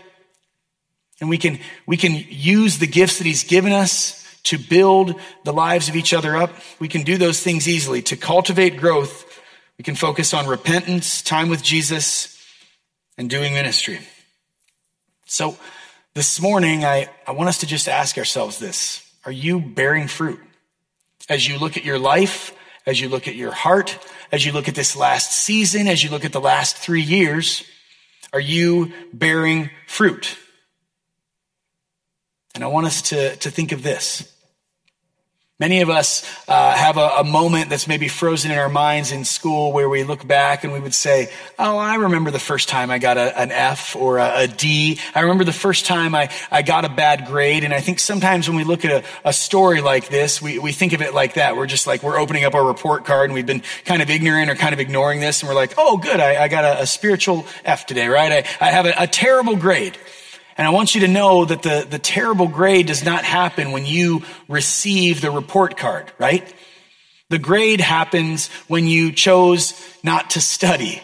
and 1.20 1.30
we 1.30 1.38
can, 1.38 1.60
we 1.86 1.98
can 1.98 2.14
use 2.30 2.78
the 2.78 2.88
gifts 2.88 3.18
that 3.20 3.28
he's 3.28 3.44
given 3.44 3.72
us 3.72 4.22
to 4.44 4.58
build 4.58 5.16
the 5.44 5.54
lives 5.54 5.90
of 5.90 5.96
each 5.96 6.14
other 6.14 6.36
up. 6.36 6.52
We 6.80 6.88
can 6.88 7.04
do 7.04 7.18
those 7.18 7.42
things 7.42 7.68
easily. 7.68 8.02
To 8.04 8.16
cultivate 8.16 8.78
growth, 8.78 9.42
we 9.78 9.84
can 9.84 9.96
focus 9.96 10.34
on 10.34 10.48
repentance, 10.48 11.22
time 11.22 11.50
with 11.50 11.64
Jesus, 11.64 12.32
and 13.18 13.30
doing 13.30 13.54
ministry. 13.54 14.00
So 15.26 15.58
this 16.14 16.40
morning, 16.40 16.86
I, 16.86 17.10
I 17.26 17.32
want 17.32 17.50
us 17.50 17.60
to 17.60 17.66
just 17.66 17.90
ask 17.90 18.18
ourselves 18.18 18.60
this. 18.60 19.02
Are 19.26 19.32
you 19.32 19.60
bearing 19.60 20.08
fruit? 20.08 20.40
As 21.28 21.48
you 21.48 21.58
look 21.58 21.78
at 21.78 21.84
your 21.84 21.98
life, 21.98 22.54
as 22.86 23.02
you 23.02 23.10
look 23.10 23.28
at 23.28 23.36
your 23.36 23.52
heart, 23.52 23.98
as 24.32 24.46
you 24.46 24.52
look 24.52 24.68
at 24.68 24.76
this 24.76 24.96
last 24.96 25.32
season, 25.32 25.88
as 25.88 26.04
you 26.04 26.12
look 26.12 26.24
at 26.24 26.34
the 26.34 26.42
last 26.42 26.78
three 26.78 27.02
years, 27.02 27.64
are 28.32 28.40
you 28.40 28.92
bearing 29.12 29.72
fruit? 29.88 30.38
And 32.56 32.64
I 32.64 32.68
want 32.68 32.88
us 32.88 33.02
to, 33.04 33.36
to 33.36 33.52
think 33.52 33.74
of 33.74 33.84
this. 33.84 34.32
Many 35.58 35.80
of 35.80 35.90
us 35.90 36.26
uh, 36.50 36.74
have 36.74 36.98
a, 36.98 37.08
a, 37.20 37.24
moment 37.24 37.70
that's 37.70 37.88
maybe 37.88 38.10
frozen 38.10 38.52
in 38.52 38.58
our 38.58 38.68
minds 38.68 39.14
in 39.14 39.24
school 39.24 39.72
where 39.72 39.88
we 39.88 40.04
look 40.04 40.28
back 40.28 40.66
and 40.66 40.74
we 40.74 40.82
would 40.82 40.94
say, 40.94 41.30
Oh, 41.58 41.78
I 41.78 41.96
remember 41.96 42.30
the 42.30 42.40
first 42.40 42.68
time 42.68 42.92
I 42.92 43.00
got 43.00 43.18
a, 43.18 43.40
an 43.40 43.52
F 43.52 43.96
or 43.96 44.18
a, 44.18 44.42
a 44.42 44.48
D. 44.50 45.00
I 45.14 45.22
remember 45.22 45.46
the 45.46 45.54
first 45.54 45.86
time 45.86 46.14
I, 46.14 46.30
I 46.52 46.62
got 46.62 46.84
a 46.84 46.90
bad 46.90 47.28
grade. 47.28 47.64
And 47.64 47.74
I 47.74 47.80
think 47.80 48.00
sometimes 48.00 48.50
when 48.50 48.58
we 48.58 48.66
look 48.66 48.84
at 48.84 49.06
a, 49.06 49.30
a 49.30 49.32
story 49.32 49.80
like 49.80 50.10
this, 50.10 50.42
we, 50.42 50.60
we 50.60 50.74
think 50.74 50.92
of 50.92 51.02
it 51.02 51.14
like 51.14 51.36
that. 51.36 51.56
We're 51.56 51.68
just 51.68 51.88
like, 51.88 52.04
we're 52.04 52.20
opening 52.20 52.44
up 52.44 52.54
our 52.54 52.66
report 52.66 53.06
card 53.06 53.30
and 53.30 53.34
we've 53.34 53.46
been 53.46 53.64
kind 53.86 54.02
of 54.02 54.10
ignorant 54.10 54.50
or 54.50 54.56
kind 54.56 54.74
of 54.74 54.82
ignoring 54.82 55.22
this. 55.22 55.42
And 55.42 55.48
we're 55.48 55.56
like, 55.56 55.74
Oh, 55.78 55.96
good. 55.96 56.20
I, 56.20 56.44
I 56.44 56.48
got 56.50 56.82
a, 56.82 56.86
spiritual 56.86 57.46
F 57.64 57.86
today, 57.86 58.08
right? 58.08 58.46
I, 58.60 58.68
I 58.68 58.72
have 58.72 58.86
a 58.86 59.08
terrible 59.08 59.56
grade. 59.56 59.98
And 60.58 60.66
I 60.66 60.72
want 60.72 60.96
you 60.96 61.02
to 61.02 61.08
know 61.08 61.46
that 61.46 61.64
the, 61.64 61.86
the 61.90 62.00
terrible 62.00 62.48
grade 62.48 62.88
does 62.88 63.04
not 63.04 63.26
happen 63.26 63.72
when 63.72 63.86
you 63.86 64.24
receive 64.48 65.20
the 65.20 65.32
report 65.32 65.78
card, 65.78 66.12
right? 66.18 66.54
The 67.30 67.40
grade 67.40 67.82
happens 67.82 68.48
when 68.68 68.88
you 68.88 69.12
chose 69.12 69.74
not 70.04 70.32
to 70.32 70.42
study. 70.42 71.02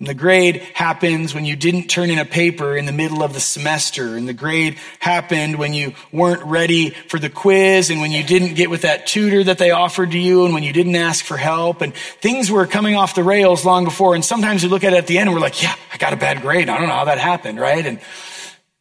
And 0.00 0.08
the 0.08 0.14
grade 0.14 0.56
happens 0.74 1.32
when 1.32 1.44
you 1.44 1.54
didn't 1.54 1.86
turn 1.86 2.10
in 2.10 2.18
a 2.18 2.24
paper 2.24 2.76
in 2.76 2.86
the 2.86 2.92
middle 2.92 3.22
of 3.22 3.34
the 3.34 3.40
semester. 3.40 4.16
And 4.16 4.26
the 4.26 4.32
grade 4.32 4.78
happened 4.98 5.60
when 5.60 5.74
you 5.74 5.94
weren't 6.10 6.42
ready 6.42 6.90
for 6.90 7.20
the 7.20 7.30
quiz 7.30 7.88
and 7.88 8.00
when 8.00 8.10
you 8.10 8.24
didn't 8.24 8.54
get 8.54 8.68
with 8.68 8.82
that 8.82 9.06
tutor 9.06 9.44
that 9.44 9.58
they 9.58 9.70
offered 9.70 10.10
to 10.10 10.18
you 10.18 10.44
and 10.44 10.54
when 10.54 10.64
you 10.64 10.72
didn't 10.72 10.96
ask 10.96 11.24
for 11.24 11.36
help. 11.36 11.82
And 11.82 11.94
things 11.94 12.50
were 12.50 12.66
coming 12.66 12.96
off 12.96 13.14
the 13.14 13.22
rails 13.22 13.64
long 13.64 13.84
before. 13.84 14.16
And 14.16 14.24
sometimes 14.24 14.64
we 14.64 14.70
look 14.70 14.82
at 14.82 14.92
it 14.92 14.96
at 14.96 15.06
the 15.06 15.18
end 15.18 15.28
and 15.28 15.36
we're 15.36 15.40
like, 15.40 15.62
yeah, 15.62 15.76
I 15.92 15.98
got 15.98 16.12
a 16.12 16.16
bad 16.16 16.42
grade. 16.42 16.68
I 16.68 16.78
don't 16.78 16.88
know 16.88 16.94
how 16.94 17.04
that 17.04 17.18
happened, 17.18 17.60
right? 17.60 17.86
And 17.86 18.00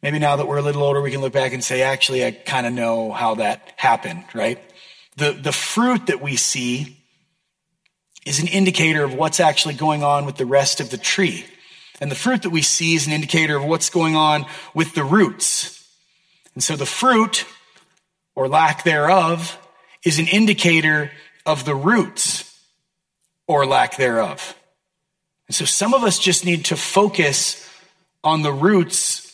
Maybe 0.02 0.18
now 0.18 0.38
that 0.38 0.48
we're 0.48 0.58
a 0.58 0.64
little 0.64 0.82
older, 0.82 1.02
we 1.02 1.12
can 1.12 1.22
look 1.22 1.34
back 1.34 1.54
and 1.54 1.64
say, 1.64 1.84
actually, 1.84 2.26
I 2.26 2.32
kind 2.32 2.66
of 2.66 2.74
know 2.74 3.12
how 3.12 3.36
that 3.36 3.74
happened, 3.78 4.24
right? 4.34 4.60
The, 5.18 5.32
the 5.32 5.52
fruit 5.52 6.08
that 6.08 6.22
we 6.22 6.38
see 6.38 6.98
is 8.26 8.40
an 8.40 8.48
indicator 8.48 9.04
of 9.04 9.14
what's 9.14 9.40
actually 9.40 9.76
going 9.76 10.04
on 10.04 10.26
with 10.26 10.38
the 10.38 10.46
rest 10.46 10.80
of 10.80 10.90
the 10.90 10.98
tree. 10.98 11.46
And 12.00 12.10
the 12.10 12.16
fruit 12.16 12.42
that 12.44 12.50
we 12.50 12.64
see 12.64 12.96
is 12.96 13.06
an 13.06 13.14
indicator 13.14 13.56
of 13.56 13.64
what's 13.64 13.92
going 13.92 14.16
on 14.16 14.46
with 14.74 14.96
the 14.96 15.04
roots. 15.04 15.88
And 16.56 16.64
so 16.64 16.76
the 16.76 16.86
fruit, 16.88 17.46
or 18.36 18.48
lack 18.48 18.84
thereof, 18.84 19.58
is 20.04 20.18
an 20.18 20.28
indicator 20.28 21.12
of 21.46 21.64
the 21.64 21.76
roots, 21.76 22.60
or 23.48 23.68
lack 23.68 23.98
thereof. 23.98 24.56
And 25.48 25.56
so 25.56 25.66
some 25.66 25.94
of 25.94 26.04
us 26.04 26.18
just 26.18 26.44
need 26.44 26.66
to 26.66 26.76
focus 26.76 27.68
on 28.24 28.42
the 28.42 28.54
roots 28.54 29.31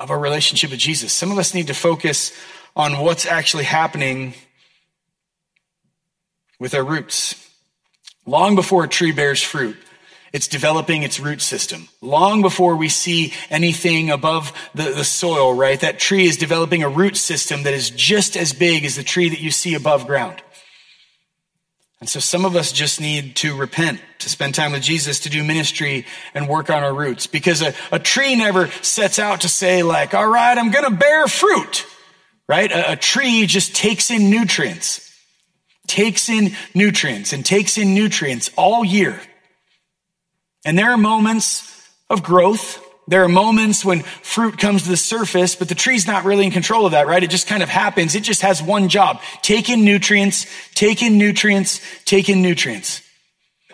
of 0.00 0.10
our 0.10 0.18
relationship 0.18 0.70
with 0.70 0.78
Jesus. 0.78 1.12
Some 1.12 1.32
of 1.32 1.38
us 1.38 1.54
need 1.54 1.66
to 1.66 1.74
focus 1.74 2.32
on 2.76 2.98
what's 3.00 3.26
actually 3.26 3.64
happening 3.64 4.34
with 6.60 6.74
our 6.74 6.84
roots. 6.84 7.34
Long 8.26 8.54
before 8.54 8.84
a 8.84 8.88
tree 8.88 9.12
bears 9.12 9.42
fruit, 9.42 9.76
it's 10.32 10.46
developing 10.46 11.02
its 11.02 11.18
root 11.18 11.40
system. 11.40 11.88
Long 12.00 12.42
before 12.42 12.76
we 12.76 12.88
see 12.88 13.32
anything 13.48 14.10
above 14.10 14.52
the, 14.74 14.90
the 14.90 15.04
soil, 15.04 15.54
right? 15.54 15.80
That 15.80 15.98
tree 15.98 16.26
is 16.26 16.36
developing 16.36 16.82
a 16.82 16.88
root 16.88 17.16
system 17.16 17.62
that 17.62 17.74
is 17.74 17.90
just 17.90 18.36
as 18.36 18.52
big 18.52 18.84
as 18.84 18.96
the 18.96 19.02
tree 19.02 19.28
that 19.30 19.40
you 19.40 19.50
see 19.50 19.74
above 19.74 20.06
ground. 20.06 20.42
And 22.00 22.08
so 22.08 22.20
some 22.20 22.44
of 22.44 22.54
us 22.54 22.70
just 22.70 23.00
need 23.00 23.34
to 23.36 23.56
repent, 23.56 24.00
to 24.20 24.28
spend 24.28 24.54
time 24.54 24.72
with 24.72 24.82
Jesus, 24.82 25.20
to 25.20 25.30
do 25.30 25.42
ministry 25.42 26.06
and 26.32 26.48
work 26.48 26.70
on 26.70 26.84
our 26.84 26.94
roots. 26.94 27.26
Because 27.26 27.60
a, 27.60 27.74
a 27.90 27.98
tree 27.98 28.36
never 28.36 28.68
sets 28.82 29.18
out 29.18 29.40
to 29.40 29.48
say 29.48 29.82
like, 29.82 30.14
all 30.14 30.28
right, 30.28 30.56
I'm 30.56 30.70
going 30.70 30.84
to 30.84 30.96
bear 30.96 31.26
fruit, 31.26 31.86
right? 32.48 32.70
A, 32.70 32.92
a 32.92 32.96
tree 32.96 33.46
just 33.46 33.74
takes 33.74 34.12
in 34.12 34.30
nutrients, 34.30 35.12
takes 35.88 36.28
in 36.28 36.54
nutrients 36.72 37.32
and 37.32 37.44
takes 37.44 37.76
in 37.78 37.94
nutrients 37.94 38.50
all 38.56 38.84
year. 38.84 39.20
And 40.64 40.78
there 40.78 40.90
are 40.92 40.98
moments 40.98 41.64
of 42.08 42.22
growth 42.22 42.84
there 43.08 43.24
are 43.24 43.28
moments 43.28 43.86
when 43.86 44.02
fruit 44.02 44.58
comes 44.58 44.82
to 44.82 44.90
the 44.90 44.96
surface, 44.96 45.56
but 45.56 45.68
the 45.68 45.74
tree's 45.74 46.06
not 46.06 46.24
really 46.24 46.44
in 46.44 46.50
control 46.50 46.84
of 46.84 46.92
that, 46.92 47.06
right? 47.06 47.22
It 47.22 47.30
just 47.30 47.46
kind 47.46 47.62
of 47.62 47.70
happens. 47.70 48.14
It 48.14 48.22
just 48.22 48.42
has 48.42 48.62
one 48.62 48.90
job. 48.90 49.22
Take 49.40 49.70
in 49.70 49.82
nutrients, 49.84 50.46
take 50.74 51.02
in 51.02 51.16
nutrients, 51.16 51.80
take 52.04 52.28
in 52.28 52.42
nutrients. 52.42 53.02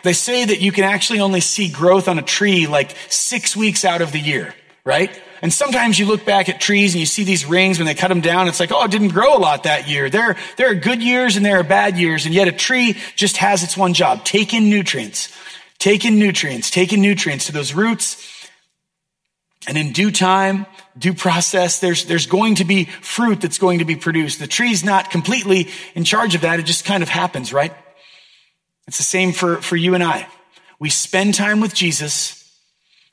They 0.04 0.12
say 0.12 0.44
that 0.44 0.60
you 0.60 0.70
can 0.70 0.84
actually 0.84 1.18
only 1.18 1.40
see 1.40 1.68
growth 1.68 2.06
on 2.06 2.18
a 2.18 2.22
tree 2.22 2.68
like 2.68 2.94
six 3.08 3.56
weeks 3.56 3.84
out 3.84 4.02
of 4.02 4.12
the 4.12 4.20
year, 4.20 4.54
right? 4.84 5.10
And 5.42 5.52
sometimes 5.52 5.98
you 5.98 6.06
look 6.06 6.24
back 6.24 6.48
at 6.48 6.60
trees 6.60 6.94
and 6.94 7.00
you 7.00 7.06
see 7.06 7.24
these 7.24 7.44
rings 7.44 7.78
when 7.78 7.86
they 7.86 7.94
cut 7.94 8.08
them 8.08 8.20
down. 8.20 8.46
It's 8.46 8.60
like, 8.60 8.70
oh, 8.70 8.84
it 8.84 8.90
didn't 8.92 9.08
grow 9.08 9.36
a 9.36 9.38
lot 9.38 9.64
that 9.64 9.88
year. 9.88 10.08
There, 10.10 10.36
there 10.56 10.70
are 10.70 10.74
good 10.74 11.02
years 11.02 11.36
and 11.36 11.44
there 11.44 11.58
are 11.58 11.64
bad 11.64 11.98
years. 11.98 12.24
And 12.24 12.34
yet 12.34 12.46
a 12.46 12.52
tree 12.52 12.96
just 13.16 13.38
has 13.38 13.64
its 13.64 13.76
one 13.76 13.94
job. 13.94 14.24
Take 14.24 14.54
in 14.54 14.70
nutrients. 14.70 15.36
Take 15.78 16.04
in 16.04 16.20
nutrients. 16.20 16.70
Take 16.70 16.92
in 16.92 17.00
nutrients 17.02 17.46
to 17.46 17.52
those 17.52 17.74
roots 17.74 18.30
and 19.66 19.78
in 19.78 19.92
due 19.92 20.10
time, 20.10 20.66
due 20.98 21.14
process, 21.14 21.80
there's, 21.80 22.04
there's 22.04 22.26
going 22.26 22.56
to 22.56 22.64
be 22.64 22.84
fruit 22.84 23.40
that's 23.40 23.58
going 23.58 23.78
to 23.78 23.84
be 23.84 23.96
produced. 23.96 24.38
The 24.38 24.46
tree's 24.46 24.84
not 24.84 25.10
completely 25.10 25.68
in 25.94 26.04
charge 26.04 26.34
of 26.34 26.42
that. 26.42 26.60
It 26.60 26.66
just 26.66 26.84
kind 26.84 27.02
of 27.02 27.08
happens, 27.08 27.52
right? 27.52 27.72
It's 28.86 28.98
the 28.98 29.04
same 29.04 29.32
for, 29.32 29.62
for 29.62 29.76
you 29.76 29.94
and 29.94 30.04
I. 30.04 30.28
We 30.78 30.90
spend 30.90 31.34
time 31.34 31.60
with 31.60 31.72
Jesus. 31.72 32.40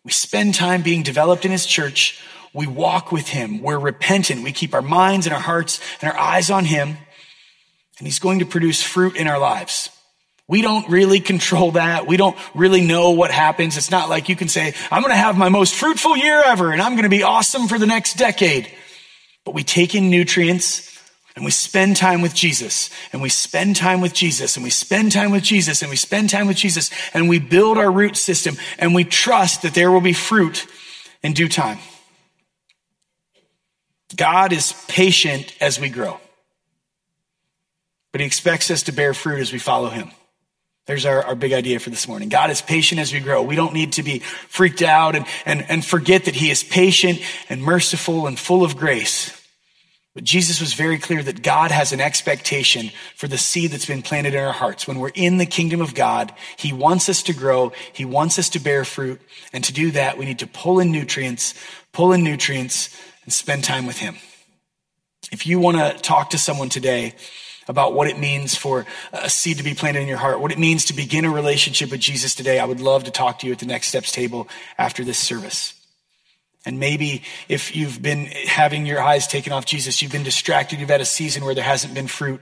We 0.04 0.12
spend 0.12 0.56
time 0.56 0.82
being 0.82 1.04
developed 1.04 1.46
in 1.46 1.52
his 1.52 1.66
church. 1.66 2.22
We 2.54 2.68
walk 2.68 3.12
with 3.12 3.30
him. 3.30 3.62
We're 3.62 3.80
repentant. 3.80 4.44
We 4.44 4.52
keep 4.52 4.74
our 4.74 4.82
minds 4.82 5.26
and 5.28 5.34
our 5.34 5.42
hearts 5.42 5.80
and 6.02 6.12
our 6.12 6.18
eyes 6.18 6.50
on 6.50 6.66
him. 6.66 6.98
and 7.98 8.08
he's 8.08 8.20
going 8.20 8.40
to 8.40 8.46
produce 8.46 8.82
fruit 8.82 9.16
in 9.16 9.28
our 9.28 9.38
lives. 9.38 9.91
We 10.52 10.62
don't 10.62 10.90
really 10.90 11.22
control 11.22 11.72
that. 11.72 12.08
We 12.08 12.18
don't 12.18 12.36
really 12.54 12.82
know 12.82 13.12
what 13.12 13.32
happens. 13.32 13.78
It's 13.78 13.90
not 13.90 14.10
like 14.10 14.28
you 14.28 14.36
can 14.36 14.50
say, 14.50 14.74
I'm 14.92 15.02
going 15.02 15.14
to 15.14 15.18
have 15.18 15.38
my 15.38 15.48
most 15.48 15.74
fruitful 15.74 16.18
year 16.18 16.44
ever 16.46 16.74
and 16.74 16.82
I'm 16.82 16.96
going 16.96 17.04
to 17.04 17.10
be 17.10 17.24
awesome 17.24 17.70
for 17.70 17.80
the 17.80 17.86
next 17.86 18.18
decade. 18.18 18.70
But 19.46 19.54
we 19.54 19.64
take 19.64 19.96
in 19.96 20.10
nutrients 20.10 20.94
and 21.38 21.46
we 21.46 21.52
spend 21.52 21.96
time 21.96 22.22
with 22.22 22.36
Jesus 22.36 22.90
and 23.14 23.22
we 23.22 23.30
spend 23.30 23.78
time 23.78 24.02
with 24.02 24.14
Jesus 24.14 24.58
and 24.58 24.64
we 24.66 24.72
spend 24.72 25.14
time 25.14 25.32
with 25.32 25.42
Jesus 25.42 25.84
and 25.84 25.90
we 25.90 25.96
spend 25.96 26.30
time 26.30 26.48
with 26.48 26.58
Jesus 26.58 26.92
and 27.14 27.30
we 27.30 27.40
build 27.40 27.78
our 27.78 27.90
root 27.90 28.18
system 28.18 28.58
and 28.78 28.94
we 28.94 29.06
trust 29.06 29.62
that 29.62 29.74
there 29.74 29.90
will 29.90 30.02
be 30.02 30.12
fruit 30.12 30.68
in 31.24 31.32
due 31.32 31.48
time. 31.48 31.80
God 34.18 34.52
is 34.52 34.74
patient 34.90 35.56
as 35.62 35.80
we 35.80 35.88
grow, 35.88 36.20
but 38.12 38.20
he 38.20 38.28
expects 38.28 38.70
us 38.70 38.84
to 38.84 38.92
bear 38.92 39.14
fruit 39.14 39.40
as 39.40 39.54
we 39.54 39.58
follow 39.58 39.88
him. 39.88 40.12
There's 40.88 41.06
our, 41.06 41.24
our 41.24 41.36
big 41.36 41.54
idea 41.54 41.80
for 41.80 41.92
this 41.92 42.08
morning. 42.08 42.30
God 42.30 42.50
is 42.50 42.62
patient 42.62 43.00
as 43.00 43.14
we 43.14 43.20
grow. 43.20 43.44
We 43.44 43.56
don't 43.56 43.74
need 43.74 43.94
to 43.94 44.04
be 44.04 44.20
freaked 44.20 44.82
out 44.82 45.16
and, 45.16 45.26
and, 45.46 45.64
and 45.70 45.86
forget 45.86 46.26
that 46.26 46.36
he 46.36 46.50
is 46.50 46.64
patient 46.64 47.20
and 47.50 47.62
merciful 47.62 48.26
and 48.26 48.38
full 48.38 48.64
of 48.64 48.78
grace. 48.78 49.38
But 50.14 50.26
Jesus 50.26 50.60
was 50.60 50.74
very 50.74 50.98
clear 50.98 51.24
that 51.24 51.42
God 51.42 51.72
has 51.72 51.94
an 51.94 52.02
expectation 52.02 52.92
for 53.16 53.30
the 53.30 53.38
seed 53.38 53.72
that's 53.72 53.86
been 53.86 54.02
planted 54.02 54.34
in 54.34 54.44
our 54.44 54.52
hearts. 54.52 54.86
When 54.86 55.00
we're 55.00 55.12
in 55.14 55.38
the 55.38 55.46
kingdom 55.46 55.82
of 55.82 55.96
God, 55.96 56.34
He 56.58 56.74
wants 56.74 57.08
us 57.08 57.24
to 57.24 57.34
grow. 57.34 57.72
He 57.94 58.04
wants 58.04 58.38
us 58.38 58.50
to 58.50 58.60
bear 58.60 58.84
fruit. 58.84 59.22
And 59.54 59.64
to 59.64 59.72
do 59.72 59.92
that, 59.92 60.18
we 60.18 60.26
need 60.26 60.40
to 60.40 60.48
pull 60.48 60.80
in 60.80 60.92
nutrients, 60.92 61.54
pull 61.94 62.12
in 62.12 62.24
nutrients 62.24 62.90
and 63.24 63.32
spend 63.32 63.64
time 63.64 63.86
with 63.86 64.00
Him. 64.00 64.18
If 65.32 65.48
you 65.48 65.60
want 65.60 65.78
to 65.78 65.98
talk 66.02 66.32
to 66.32 66.38
someone 66.38 66.68
today 66.68 67.14
about 67.68 67.94
what 67.94 68.08
it 68.08 68.18
means 68.18 68.56
for 68.56 68.86
a 69.14 69.30
seed 69.30 69.58
to 69.58 69.64
be 69.64 69.74
planted 69.74 70.02
in 70.02 70.08
your 70.08 70.18
heart, 70.18 70.40
what 70.40 70.52
it 70.52 70.60
means 70.60 70.86
to 70.86 70.94
begin 70.94 71.26
a 71.26 71.30
relationship 71.30 71.92
with 71.92 72.00
Jesus 72.00 72.36
today, 72.36 72.60
I 72.60 72.66
would 72.66 72.80
love 72.80 73.04
to 73.06 73.12
talk 73.12 73.40
to 73.40 73.48
you 73.48 73.54
at 73.54 73.60
the 73.60 73.66
Next 73.66 73.88
Steps 73.88 74.12
table 74.12 74.48
after 74.78 75.04
this 75.04 75.18
service. 75.18 75.74
And 76.66 76.80
maybe 76.80 77.24
if 77.50 77.76
you've 77.76 78.02
been 78.02 78.26
having 78.26 78.86
your 78.86 79.02
eyes 79.02 79.28
taken 79.28 79.52
off 79.52 79.66
Jesus, 79.66 80.02
you've 80.02 80.12
been 80.12 80.24
distracted, 80.24 80.80
you've 80.80 80.90
had 80.90 81.02
a 81.02 81.06
season 81.06 81.44
where 81.44 81.56
there 81.56 81.64
hasn't 81.64 81.94
been 81.94 82.08
fruit. 82.08 82.42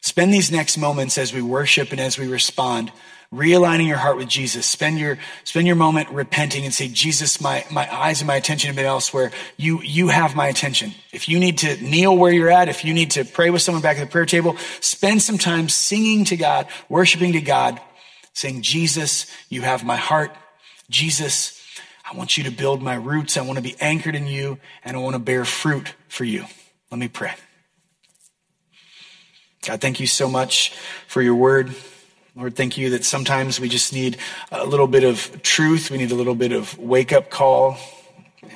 Spend 0.00 0.34
these 0.34 0.50
next 0.50 0.76
moments 0.76 1.16
as 1.16 1.32
we 1.32 1.42
worship 1.42 1.92
and 1.92 2.00
as 2.00 2.18
we 2.18 2.26
respond, 2.26 2.90
realigning 3.32 3.88
your 3.88 3.96
heart 3.96 4.16
with 4.16 4.28
Jesus. 4.28 4.66
Spend 4.66 4.98
your, 4.98 5.18
spend 5.44 5.66
your 5.66 5.76
moment 5.76 6.10
repenting 6.10 6.64
and 6.64 6.74
say, 6.74 6.88
Jesus, 6.88 7.40
my, 7.40 7.64
my 7.70 7.92
eyes 7.92 8.20
and 8.20 8.26
my 8.26 8.36
attention 8.36 8.68
have 8.68 8.76
been 8.76 8.84
elsewhere. 8.84 9.32
You, 9.56 9.80
you 9.82 10.08
have 10.08 10.36
my 10.36 10.48
attention. 10.48 10.92
If 11.12 11.28
you 11.28 11.38
need 11.38 11.58
to 11.58 11.76
kneel 11.82 12.16
where 12.16 12.32
you're 12.32 12.50
at, 12.50 12.68
if 12.68 12.84
you 12.84 12.92
need 12.92 13.12
to 13.12 13.24
pray 13.24 13.50
with 13.50 13.62
someone 13.62 13.82
back 13.82 13.96
at 13.96 14.00
the 14.00 14.10
prayer 14.10 14.26
table, 14.26 14.56
spend 14.80 15.22
some 15.22 15.38
time 15.38 15.68
singing 15.68 16.24
to 16.26 16.36
God, 16.36 16.66
worshiping 16.88 17.32
to 17.32 17.40
God, 17.40 17.80
saying, 18.34 18.62
Jesus, 18.62 19.26
you 19.48 19.62
have 19.62 19.82
my 19.82 19.96
heart. 19.96 20.36
Jesus, 20.90 21.58
I 22.10 22.16
want 22.16 22.36
you 22.36 22.44
to 22.44 22.50
build 22.50 22.82
my 22.82 22.94
roots. 22.94 23.38
I 23.38 23.42
want 23.42 23.56
to 23.56 23.62
be 23.62 23.76
anchored 23.80 24.14
in 24.14 24.26
you 24.26 24.58
and 24.84 24.96
I 24.96 25.00
want 25.00 25.14
to 25.14 25.20
bear 25.20 25.46
fruit 25.46 25.94
for 26.08 26.24
you. 26.24 26.44
Let 26.90 26.98
me 26.98 27.08
pray. 27.08 27.32
God, 29.66 29.80
thank 29.80 30.00
you 30.00 30.06
so 30.06 30.28
much 30.28 30.74
for 31.06 31.22
your 31.22 31.36
word. 31.36 31.74
Lord, 32.34 32.56
thank 32.56 32.78
you 32.78 32.90
that 32.90 33.04
sometimes 33.04 33.60
we 33.60 33.68
just 33.68 33.92
need 33.92 34.16
a 34.50 34.64
little 34.64 34.86
bit 34.86 35.04
of 35.04 35.42
truth. 35.42 35.90
We 35.90 35.98
need 35.98 36.12
a 36.12 36.14
little 36.14 36.34
bit 36.34 36.52
of 36.52 36.78
wake 36.78 37.12
up 37.12 37.28
call. 37.28 37.76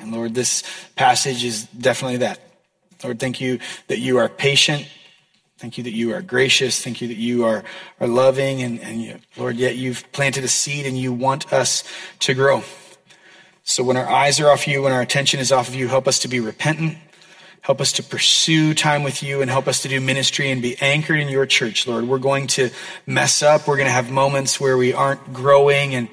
And 0.00 0.12
Lord, 0.12 0.34
this 0.34 0.62
passage 0.96 1.44
is 1.44 1.64
definitely 1.64 2.18
that. 2.18 2.40
Lord, 3.04 3.20
thank 3.20 3.38
you 3.38 3.58
that 3.88 3.98
you 3.98 4.16
are 4.16 4.30
patient. 4.30 4.88
Thank 5.58 5.76
you 5.76 5.84
that 5.84 5.92
you 5.92 6.14
are 6.14 6.22
gracious. 6.22 6.82
Thank 6.82 7.02
you 7.02 7.08
that 7.08 7.18
you 7.18 7.44
are, 7.44 7.64
are 8.00 8.06
loving. 8.06 8.62
And, 8.62 8.80
and 8.80 9.02
you, 9.02 9.18
Lord, 9.36 9.56
yet 9.56 9.76
you've 9.76 10.10
planted 10.10 10.44
a 10.44 10.48
seed 10.48 10.86
and 10.86 10.96
you 10.96 11.12
want 11.12 11.52
us 11.52 11.84
to 12.20 12.32
grow. 12.32 12.62
So 13.62 13.84
when 13.84 13.98
our 13.98 14.08
eyes 14.08 14.40
are 14.40 14.50
off 14.50 14.66
you, 14.66 14.82
when 14.82 14.92
our 14.92 15.02
attention 15.02 15.38
is 15.38 15.52
off 15.52 15.68
of 15.68 15.74
you, 15.74 15.88
help 15.88 16.08
us 16.08 16.18
to 16.20 16.28
be 16.28 16.40
repentant. 16.40 16.96
Help 17.66 17.80
us 17.80 17.90
to 17.94 18.02
pursue 18.04 18.74
time 18.74 19.02
with 19.02 19.24
you 19.24 19.42
and 19.42 19.50
help 19.50 19.66
us 19.66 19.82
to 19.82 19.88
do 19.88 20.00
ministry 20.00 20.52
and 20.52 20.62
be 20.62 20.76
anchored 20.80 21.18
in 21.18 21.26
your 21.26 21.46
church, 21.46 21.84
Lord. 21.84 22.06
We're 22.06 22.20
going 22.20 22.46
to 22.46 22.70
mess 23.06 23.42
up. 23.42 23.66
We're 23.66 23.74
going 23.74 23.88
to 23.88 23.92
have 23.92 24.08
moments 24.08 24.60
where 24.60 24.76
we 24.76 24.92
aren't 24.92 25.32
growing 25.32 25.96
and 25.96 26.08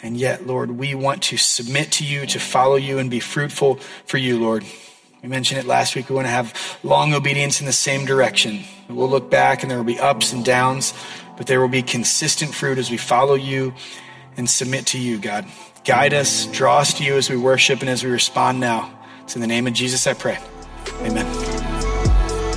and 0.00 0.16
yet, 0.16 0.46
Lord, 0.46 0.70
we 0.70 0.94
want 0.94 1.24
to 1.24 1.36
submit 1.38 1.90
to 1.92 2.04
you, 2.04 2.24
to 2.26 2.38
follow 2.38 2.76
you 2.76 2.98
and 2.98 3.10
be 3.10 3.18
fruitful 3.18 3.80
for 4.04 4.18
you, 4.18 4.38
Lord. 4.38 4.64
We 5.24 5.28
mentioned 5.28 5.58
it 5.58 5.66
last 5.66 5.96
week. 5.96 6.08
We 6.08 6.14
want 6.14 6.26
to 6.26 6.30
have 6.30 6.78
long 6.84 7.14
obedience 7.14 7.58
in 7.58 7.66
the 7.66 7.72
same 7.72 8.04
direction. 8.04 8.62
We'll 8.88 9.10
look 9.10 9.28
back 9.28 9.62
and 9.62 9.70
there 9.70 9.78
will 9.78 9.84
be 9.84 9.98
ups 9.98 10.32
and 10.32 10.44
downs, 10.44 10.94
but 11.36 11.48
there 11.48 11.60
will 11.60 11.66
be 11.66 11.82
consistent 11.82 12.54
fruit 12.54 12.78
as 12.78 12.92
we 12.92 12.96
follow 12.96 13.34
you 13.34 13.74
and 14.36 14.48
submit 14.48 14.86
to 14.86 15.00
you, 15.00 15.18
God. 15.18 15.46
Guide 15.84 16.14
us, 16.14 16.46
draw 16.46 16.78
us 16.78 16.94
to 16.94 17.02
you 17.02 17.16
as 17.16 17.28
we 17.28 17.36
worship 17.36 17.80
and 17.80 17.90
as 17.90 18.04
we 18.04 18.10
respond 18.10 18.60
now. 18.60 18.96
It's 19.24 19.34
in 19.34 19.40
the 19.40 19.48
name 19.48 19.66
of 19.66 19.72
Jesus 19.72 20.06
I 20.06 20.14
pray. 20.14 20.38
Amen. 21.02 21.26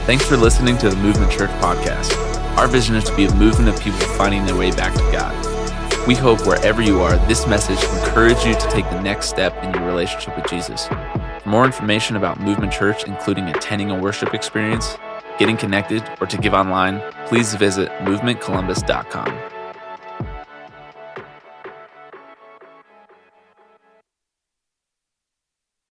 Thanks 0.06 0.26
for 0.26 0.38
listening 0.38 0.78
to 0.80 0.90
the 0.90 0.96
Movement 0.96 1.32
Church 1.32 1.52
podcast. 1.62 2.16
Our 2.58 2.68
vision 2.68 2.96
is 2.96 3.04
to 3.06 3.16
be 3.16 3.26
a 3.26 3.36
movement 3.36 3.70
of 3.70 3.80
people 3.80 4.00
finding 4.00 4.46
their 4.46 4.56
way 4.56 4.72
back 4.72 4.94
to 4.94 5.12
God. 5.12 5.36
We 6.08 6.16
hope 6.16 6.46
wherever 6.48 6.82
you 6.82 7.02
are, 7.02 7.16
this 7.28 7.46
message 7.46 7.82
encourages 8.00 8.46
you 8.46 8.54
to 8.54 8.70
take 8.72 8.90
the 8.90 9.02
next 9.02 9.30
step 9.30 9.56
in 9.64 9.74
your 9.74 9.86
relationship 9.86 10.36
with 10.36 10.48
Jesus. 10.48 10.88
For 10.88 11.50
more 11.50 11.66
information 11.66 12.16
about 12.16 12.40
Movement 12.40 12.74
Church, 12.74 13.04
including 13.04 13.46
attending 13.50 13.92
a 13.92 14.00
worship 14.00 14.34
experience, 14.34 14.98
getting 15.38 15.58
connected, 15.58 16.04
or 16.20 16.28
to 16.28 16.38
give 16.38 16.54
online, 16.54 17.02
please 17.28 17.54
visit 17.54 17.90
movementcolumbus.com. 18.00 19.59